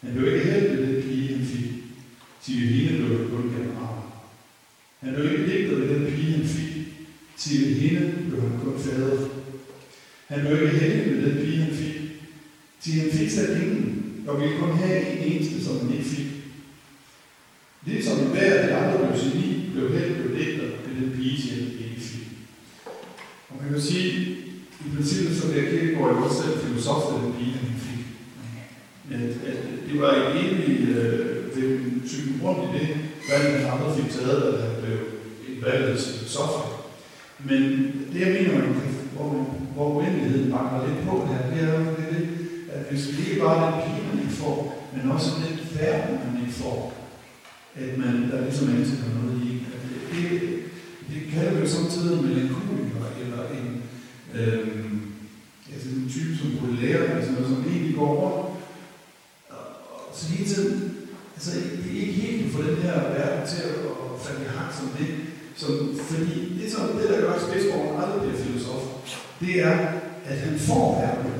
Han 0.00 0.12
blev 0.14 0.34
ikke 0.34 0.46
heldig 0.46 0.78
ved 0.78 0.94
den 0.94 1.02
pige, 1.02 1.36
han 1.36 1.46
fik. 1.46 1.70
Sin 2.42 2.60
veninde 2.60 2.96
blev 2.98 3.18
han 3.18 3.28
kun 3.30 3.50
general. 3.50 3.96
Han 5.00 5.14
blev 5.14 5.32
ikke 5.32 5.52
digtet 5.52 5.80
ved 5.80 5.88
den 5.88 6.12
pige, 6.12 6.32
han 6.32 6.46
fik. 6.46 6.72
Sin 7.36 7.60
veninde 7.60 8.12
blev 8.28 8.40
han 8.40 8.60
kun 8.64 8.78
fader. 8.78 9.28
Han 10.26 10.40
blev 10.40 10.62
ikke 10.62 10.78
heldig 10.78 11.12
med 11.12 11.30
den 11.30 11.44
pige, 11.44 11.62
han 11.62 11.74
fik. 11.76 12.00
Til 12.80 12.92
han 12.92 13.10
fik 13.10 13.30
slet 13.30 13.62
ingen, 13.62 14.24
og 14.26 14.40
ville 14.40 14.58
kun 14.58 14.76
have 14.76 15.12
en 15.12 15.32
eneste, 15.32 15.64
som 15.64 15.78
han 15.78 15.92
ikke 15.92 16.04
fik. 16.04 16.26
Ligesom 17.86 18.18
hver 18.18 18.54
af 18.54 18.68
de 18.68 18.74
andre 18.74 18.98
blev 18.98 19.20
geni, 19.20 19.70
blev 19.72 19.98
heldig 19.98 20.16
blev 20.16 20.38
digter 20.38 20.64
ved 20.64 20.94
den 21.00 21.16
pige, 21.16 21.42
som 21.42 21.56
han 21.56 21.90
ikke 21.90 22.00
fik. 22.00 22.28
Og 23.48 23.56
man 23.62 23.72
kan 23.72 23.82
sige, 23.82 24.10
i 24.80 24.96
princippet 24.96 25.36
så 25.36 25.50
bliver 25.50 25.70
Kierkegaard 25.70 26.14
jo 26.74 26.78
også 26.78 27.06
selv 27.08 27.22
den 27.24 27.32
pige, 27.38 27.56
han 27.62 27.76
fik. 27.86 28.02
At, 29.16 29.30
at 29.50 29.58
det 29.88 30.00
var 30.00 30.10
øh, 30.14 30.36
en 30.36 30.56
evig 30.62 30.88
øh, 30.88 31.54
den 31.54 32.02
typen 32.08 32.40
rundt 32.42 32.62
i 32.64 32.78
det, 32.78 32.88
hvad 33.26 33.52
man 33.52 33.70
andre 33.72 33.96
fik 33.96 34.10
taget, 34.10 34.42
at 34.52 34.62
han 34.62 34.74
blev 34.82 34.98
en 35.48 35.62
valget 35.64 36.00
software. 36.36 36.74
Men 37.48 37.62
det, 38.12 38.20
jeg 38.20 38.32
mener, 38.34 38.58
man 38.58 38.74
kan, 38.74 38.90
hvor, 39.14 39.28
hvor 39.74 39.88
uendeligheden 39.96 40.50
mangler 40.50 40.86
lidt 40.86 41.08
på 41.08 41.14
her, 41.26 41.50
det 41.50 41.62
er 41.62 41.78
jo 41.78 41.84
det, 41.98 42.06
det, 42.14 42.28
at 42.72 42.80
hvis 42.90 43.08
vi 43.08 43.30
ikke 43.30 43.40
bare 43.40 43.58
den 43.64 43.80
pige, 43.82 44.16
man 44.16 44.28
får, 44.28 44.56
men 44.94 45.12
også 45.12 45.30
den 45.42 45.78
verden, 45.78 46.18
man 46.26 46.42
ikke 46.42 46.58
får, 46.62 46.78
at 47.74 47.98
man, 47.98 48.30
der 48.30 48.44
ligesom 48.44 48.68
ansætter 48.68 49.14
noget 49.18 49.42
i. 49.46 49.50
At 49.74 49.80
det, 49.84 50.30
det, 50.30 50.50
det 51.10 51.20
kalder 51.32 51.52
vi 51.54 51.60
jo 51.60 51.66
samtidig 51.66 52.18
en 52.18 52.24
melankoliker, 52.26 53.06
eller 53.22 53.42
en, 53.58 53.82
øhm, 54.34 55.00
altså 55.72 55.88
en 55.88 56.10
type 56.10 56.36
som 56.36 56.50
Baudelaire, 56.58 57.22
går 57.96 58.14
rundt. 58.22 58.50
Så 60.14 60.28
hele 60.28 60.48
tiden, 60.54 60.96
altså 61.34 61.50
det 61.82 61.90
er 61.96 62.00
ikke 62.00 62.12
helt 62.12 62.52
for 62.52 62.62
den 62.62 62.76
her 62.76 62.92
verden 62.92 63.48
til 63.48 63.62
at, 63.62 63.74
at 64.04 64.20
falde 64.24 64.44
i 64.44 64.48
hak 64.56 64.72
som 64.78 64.88
det. 64.98 65.08
Som, 65.56 65.70
fordi 66.10 66.62
det, 66.62 66.72
som, 66.72 66.80
det 66.98 67.08
der 67.08 67.20
gør 67.20 67.38
Spidsborg 67.38 68.02
aldrig 68.02 68.20
bliver 68.22 68.44
filosof, 68.44 68.82
det 69.40 69.62
er, 69.62 69.76
at 70.30 70.38
han 70.38 70.58
får 70.58 71.00
verden. 71.00 71.32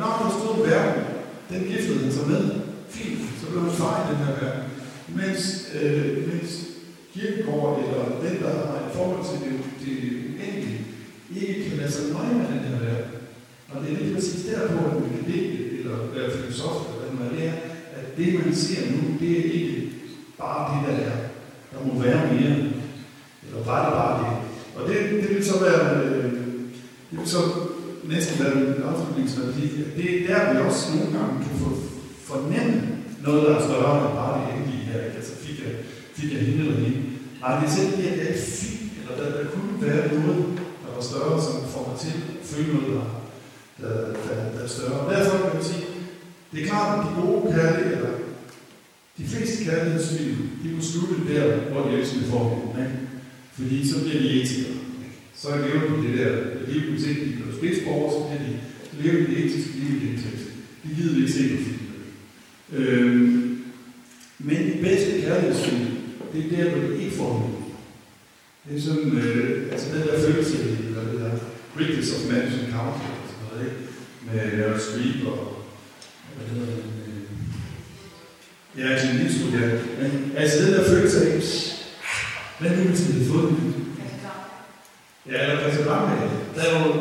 Når 0.00 0.12
der 0.20 0.30
stod 0.38 0.66
verden, 0.68 1.04
den 1.50 1.62
giftede 1.70 2.04
han 2.04 2.12
sig 2.12 2.28
med. 2.28 2.44
Fint, 2.88 3.20
så 3.40 3.46
blev 3.50 3.62
han 3.62 3.72
far 3.72 3.96
i 4.02 4.14
den 4.14 4.24
her 4.24 4.34
verden. 4.42 4.64
Mens, 5.08 5.42
øh, 5.82 6.28
mens 6.28 6.50
kirkegård 7.14 7.78
eller 7.84 8.04
den, 8.24 8.42
der 8.42 8.50
har 8.66 8.86
et 8.86 8.94
forhold 8.94 9.24
til 9.30 9.38
det, 9.44 9.58
det 9.82 9.96
uendelige, 10.28 10.86
ikke 11.36 11.68
kan 11.68 11.78
lade 11.78 11.92
sig 11.92 12.04
nøje 12.12 12.34
med 12.34 12.46
den 12.46 12.58
her 12.58 12.78
verden. 12.84 13.21
Og 13.74 13.82
det 13.82 13.92
er 13.92 13.98
lige 13.98 14.14
præcis 14.14 14.44
derpå, 14.44 14.78
at 14.86 15.00
man 15.00 15.10
kan 15.10 15.24
digte, 15.32 15.78
eller 15.78 15.96
være 16.14 16.30
filosof, 16.30 16.76
eller 16.88 17.00
hvad 17.02 17.26
man 17.26 17.32
er, 17.48 17.52
at 17.98 18.16
det, 18.16 18.34
man 18.34 18.54
ser 18.54 18.90
nu, 18.90 18.98
det 19.20 19.30
er 19.38 19.52
ikke 19.52 19.92
bare 20.38 20.62
det, 20.72 20.88
der 20.88 21.04
er. 21.04 21.16
Der 21.72 21.86
må 21.86 22.02
være 22.02 22.32
mere. 22.32 22.56
Eller 23.44 23.64
var 23.66 23.80
det 23.84 23.92
bare 24.00 24.14
det? 24.20 24.32
Og 24.76 24.88
det, 24.88 25.22
det 25.22 25.36
vil 25.36 25.44
så 25.44 25.56
være, 25.64 26.04
øh, 26.04 26.32
det 27.10 27.18
vil 27.18 27.28
så 27.28 27.38
næsten 28.04 28.44
være 28.44 28.56
en 28.56 28.82
afslutningsreplik. 28.90 29.72
Det 29.96 30.06
er 30.10 30.26
der, 30.26 30.52
vi 30.52 30.58
også 30.68 30.96
nogle 30.96 31.18
gange 31.18 31.44
kan 31.44 31.58
få 31.62 31.70
fornemme 32.30 32.82
noget, 33.24 33.42
der 33.42 33.56
er 33.56 33.62
større 33.68 34.06
end 34.06 34.16
bare 34.16 34.40
det 34.40 34.54
endelige 34.54 34.84
her. 34.90 35.00
Ikke? 35.04 35.16
Altså 35.16 35.34
fik 35.36 35.58
jeg, 35.64 35.72
fik 36.14 36.32
jeg 36.32 36.40
hende 36.40 36.60
eller 36.64 36.80
hende. 36.80 37.02
Nej, 37.40 37.60
det 37.60 37.68
er 37.68 37.72
selv 37.72 37.96
det, 37.96 38.08
at 38.12 38.18
jeg 38.18 38.28
ikke 38.28 38.40
fik, 38.40 38.80
eller 38.98 39.14
der, 39.20 39.28
der 39.36 39.50
kunne 39.50 39.74
være 39.86 40.02
noget, 40.14 40.44
der 40.82 40.90
var 40.94 41.02
større, 41.10 41.42
som 41.46 41.54
får 41.72 41.84
mig 41.88 41.98
til 42.00 42.12
at 42.18 42.46
føle 42.50 42.74
noget, 42.74 42.88
der, 42.94 43.21
der, 43.82 43.96
der, 44.26 44.36
der 44.54 44.64
er 44.64 44.68
større. 44.68 45.00
Og 45.00 45.14
derfor 45.14 45.36
kan 45.38 45.54
man 45.54 45.64
sige, 45.64 45.84
det 46.52 46.62
er 46.62 46.66
klart, 46.66 46.98
at 46.98 47.04
de 47.04 47.22
gode 47.22 47.54
kærligheder, 47.54 47.96
eller 47.96 48.14
de 49.18 49.24
fleste 49.24 49.64
kærlighedsfilm, 49.64 50.36
de 50.62 50.68
må 50.74 50.80
slutte 50.82 51.34
der, 51.34 51.56
hvor 51.56 51.82
de 51.88 51.96
elsker 51.98 52.30
får 52.30 52.74
hinanden. 52.74 53.08
Fordi 53.52 53.88
så 53.88 54.00
bliver 54.02 54.20
de 54.22 54.42
etikere. 54.42 54.76
Så 55.36 55.48
lever 55.48 55.96
de 55.96 56.08
det 56.08 56.18
der 56.18 56.32
liv, 56.68 56.80
hvis 56.90 57.06
ikke 57.06 57.24
de 57.24 57.32
bliver 57.32 57.56
spidsborger, 57.56 58.10
så 58.12 58.18
bliver 58.28 58.42
de, 58.48 58.58
så 58.90 59.02
lever 59.02 59.26
de 59.26 59.34
det 59.34 59.44
etiske 59.44 59.78
liv 59.78 59.96
i 59.96 60.06
den 60.06 60.16
tekst. 60.22 60.46
De 60.82 60.94
gider 60.94 61.16
ikke 61.16 61.32
se 61.32 61.48
på 61.48 61.62
filmen. 61.64 61.92
Øhm, 62.72 63.64
men 64.38 64.56
de 64.56 64.78
bedste 64.82 65.20
kærlighedsfilm, 65.20 65.86
det 66.32 66.44
er 66.44 66.56
der, 66.56 66.70
hvor 66.70 66.88
de 66.88 67.02
ikke 67.02 67.16
får 67.16 67.32
hinanden. 67.38 67.62
Det 68.68 68.76
er 68.76 68.80
sådan, 68.80 69.12
øh, 69.12 69.72
altså 69.72 69.86
den 69.94 70.02
der 70.08 70.20
følelse, 70.20 70.56
eller 70.86 71.02
det 71.10 71.20
der 71.20 71.30
Greatness 71.76 72.14
of 72.16 72.32
Madison 72.32 72.72
County, 72.72 73.06
og 73.22 73.31
noget, 73.52 73.66
ikke? 73.66 73.78
Med 74.26 74.58
Meryl 74.58 74.80
Streep 74.80 75.26
og, 75.26 75.64
hvad 76.36 76.46
hedder 76.50 76.66
det, 76.66 76.84
øh, 77.08 77.22
ja, 78.78 78.86
Jim 79.00 79.20
Eastwood, 79.20 79.52
ja. 79.60 79.68
Men 80.00 80.32
altså 80.36 80.64
den 80.64 80.72
der 80.74 80.84
følelse 80.88 81.18
af, 81.26 81.42
hvad 82.60 82.70
nu 82.70 82.82
hvis 82.82 83.08
vi 83.08 83.12
havde 83.12 83.30
fået 83.32 83.48
den? 83.48 83.86
Ja, 85.30 85.42
eller 85.42 85.60
hvad 85.60 85.72
skal 85.72 85.84
Christian 85.84 85.88
Langmæl. 85.88 86.30
Der 86.54 86.62
er 86.62 86.72
jo 86.78 86.92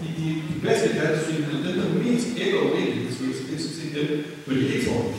de, 0.00 0.06
de, 0.18 0.26
de 0.48 0.60
bedste 0.62 0.88
kærlighedsfilm, 0.88 1.44
dem 1.44 1.76
der 1.78 1.84
er 1.84 2.02
mest 2.04 2.28
ikke 2.42 2.58
og 2.58 2.66
uendelighedsfølelse, 2.72 3.42
det 3.46 3.54
er 3.54 3.62
sådan 3.62 3.76
set 3.76 3.94
dem, 3.96 4.24
hvor 4.44 4.54
de 4.54 4.74
ikke 4.74 4.86
får 4.88 5.00
den. 5.02 5.14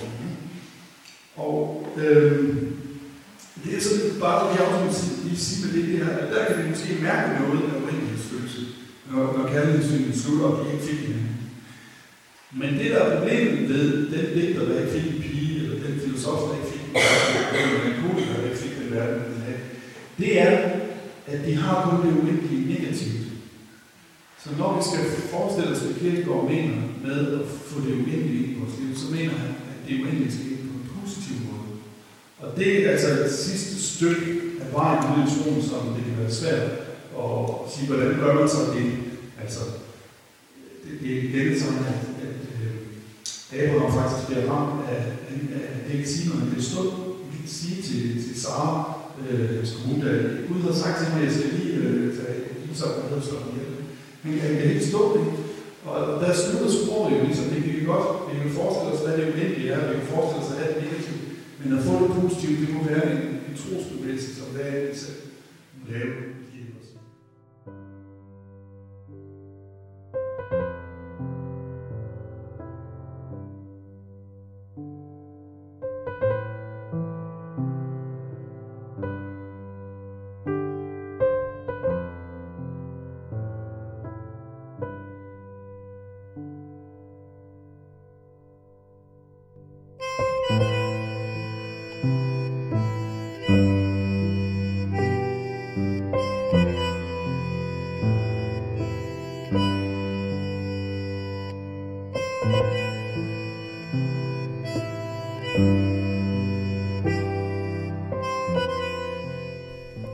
Og 1.36 1.88
øh, 1.98 2.56
det 3.64 3.78
er 3.78 3.82
sådan 3.82 4.20
bare, 4.20 4.50
at 4.50 4.60
jeg 4.60 4.68
også 4.68 5.06
lige 5.24 5.38
sige 5.38 5.66
med 5.66 5.74
det 5.74 5.98
her, 5.98 6.10
at 6.18 6.34
der 6.34 6.46
kan 6.46 6.64
vi 6.64 6.70
måske 6.70 6.98
mærke 7.02 7.28
noget 7.40 7.62
af 7.72 7.82
uendelighedsfølelse, 7.84 8.62
når, 9.12 9.24
når 9.38 9.50
kærlighedsfilmen 9.54 10.20
slutter, 10.20 10.46
og 10.46 10.66
de 10.66 10.74
ikke 10.74 10.86
fik 10.86 11.00
hinanden. 11.00 11.36
Men 12.60 12.70
det, 12.80 12.92
der 12.92 13.00
er 13.00 13.18
problemet 13.18 13.70
ved 13.70 13.88
den 14.14 14.26
digter, 14.36 14.66
der 14.66 14.80
ikke 14.80 14.92
fik 14.92 15.08
en 15.12 15.22
pige, 15.22 15.64
eller 15.64 15.88
den 15.88 16.00
filosof, 16.04 16.40
der 16.48 16.56
ikke 16.58 16.72
fik 16.74 16.84
en 16.88 16.94
verden, 16.94 17.36
eller 17.62 17.84
den 17.86 17.96
komiker, 18.02 18.34
der 18.38 18.50
ikke 18.50 18.64
fik 18.66 18.76
den 18.80 18.90
verden, 18.96 19.22
den 19.30 19.42
havde, 19.46 19.64
det 20.20 20.42
er, 20.42 20.54
at 21.28 21.40
de 21.46 21.56
har 21.56 21.76
kun 21.86 21.98
det 22.06 22.18
uendelige 22.22 22.74
negativt. 22.74 23.26
Så 24.44 24.50
når 24.58 24.78
vi 24.78 24.82
skal 24.90 25.30
forestille 25.32 25.72
os, 25.72 25.82
hvad 25.82 25.96
Kierkegaard 26.00 26.50
mener 26.50 26.76
med 27.06 27.20
at 27.40 27.46
få 27.70 27.80
det 27.86 27.94
uendelige 27.94 28.44
ind 28.44 28.52
i 28.52 28.60
vores 28.60 28.76
liv, 28.80 28.98
så 28.98 29.08
mener 29.16 29.36
han, 29.44 29.50
at 29.72 29.80
det 29.88 30.02
uendelige 30.02 30.34
skal 30.34 30.52
ind 30.52 30.70
på 30.70 30.76
en 30.80 30.90
positiv 30.98 31.36
måde. 31.48 31.68
Og 32.40 32.58
det 32.58 32.68
er 32.86 32.92
altså 32.92 33.10
et 33.26 33.32
sidste 33.32 33.76
stykke 33.92 34.26
af 34.62 34.74
vejen 34.74 35.04
ud 35.12 35.22
i 35.26 35.32
troen, 35.34 35.62
som 35.70 35.82
det 35.96 36.04
kan 36.06 36.18
være 36.22 36.32
svært 36.32 36.85
og 37.16 37.68
sige, 37.74 37.88
hvordan 37.88 38.20
gør 38.20 38.34
man 38.34 38.50
så 38.50 38.62
det? 38.76 38.88
Altså, 39.42 39.62
det, 40.84 40.92
det 41.02 41.10
er 41.12 41.22
igen 41.22 41.60
sådan, 41.60 41.86
at, 41.94 42.02
at 42.28 42.42
øh, 42.56 42.74
Abraham 43.60 43.94
faktisk 44.00 44.28
bliver 44.28 44.52
ramt 44.52 44.90
af, 44.90 45.04
af, 45.30 45.38
af 45.60 45.82
det 45.88 45.98
ikke 45.98 46.10
sige, 46.10 46.30
når 46.30 46.36
han 46.36 46.50
bliver 46.50 46.70
stået. 46.72 46.92
Han 47.32 47.40
kan 47.42 47.50
sige 47.60 47.82
til, 47.88 48.04
til 48.24 48.42
Sara, 48.42 48.74
øh, 49.30 49.66
som 49.70 49.80
hun 49.88 50.02
der 50.02 50.14
Gud 50.48 50.62
har 50.62 50.74
sagt 50.82 50.98
til 50.98 51.08
mig, 51.10 51.20
at 51.20 51.26
jeg 51.28 51.36
skal 51.36 51.50
lige 51.60 51.74
øh, 51.82 52.16
tage 52.18 52.38
Isak 52.72 52.96
og 53.02 53.10
havde 53.10 53.26
slået 53.28 53.52
ihjel. 53.52 53.74
Men 54.24 54.32
jeg 54.42 54.50
kan 54.58 54.72
ikke 54.72 54.92
stå 54.92 55.02
det. 55.18 55.26
Og 55.90 55.98
der 56.22 56.34
slutter 56.34 56.72
sproget 56.78 57.14
jo 57.16 57.26
ligesom, 57.26 57.46
det 57.54 57.64
kan 57.64 57.74
vi 57.78 57.86
godt, 57.94 58.08
vi 58.30 58.36
kan 58.44 58.58
forestille 58.60 58.92
os, 58.94 59.04
hvad 59.04 59.18
det 59.18 59.34
uendelige 59.34 59.72
er, 59.74 59.88
vi 59.88 60.00
kan 60.00 60.14
forestille 60.16 60.44
os, 60.44 60.52
at 60.52 60.76
det 60.76 60.84
negativt. 60.84 61.24
Men 61.60 61.78
at 61.78 61.84
få 61.88 61.94
det 62.04 62.12
positivt, 62.22 62.60
det 62.62 62.70
må 62.76 62.80
være 62.92 63.06
en, 63.12 63.22
en 63.50 63.56
trosbevægelse, 63.62 64.30
som 64.38 64.48
hver 64.54 64.68
enkelt 64.76 65.00
selv 65.04 65.22
må 65.78 65.84
lave 65.94 66.35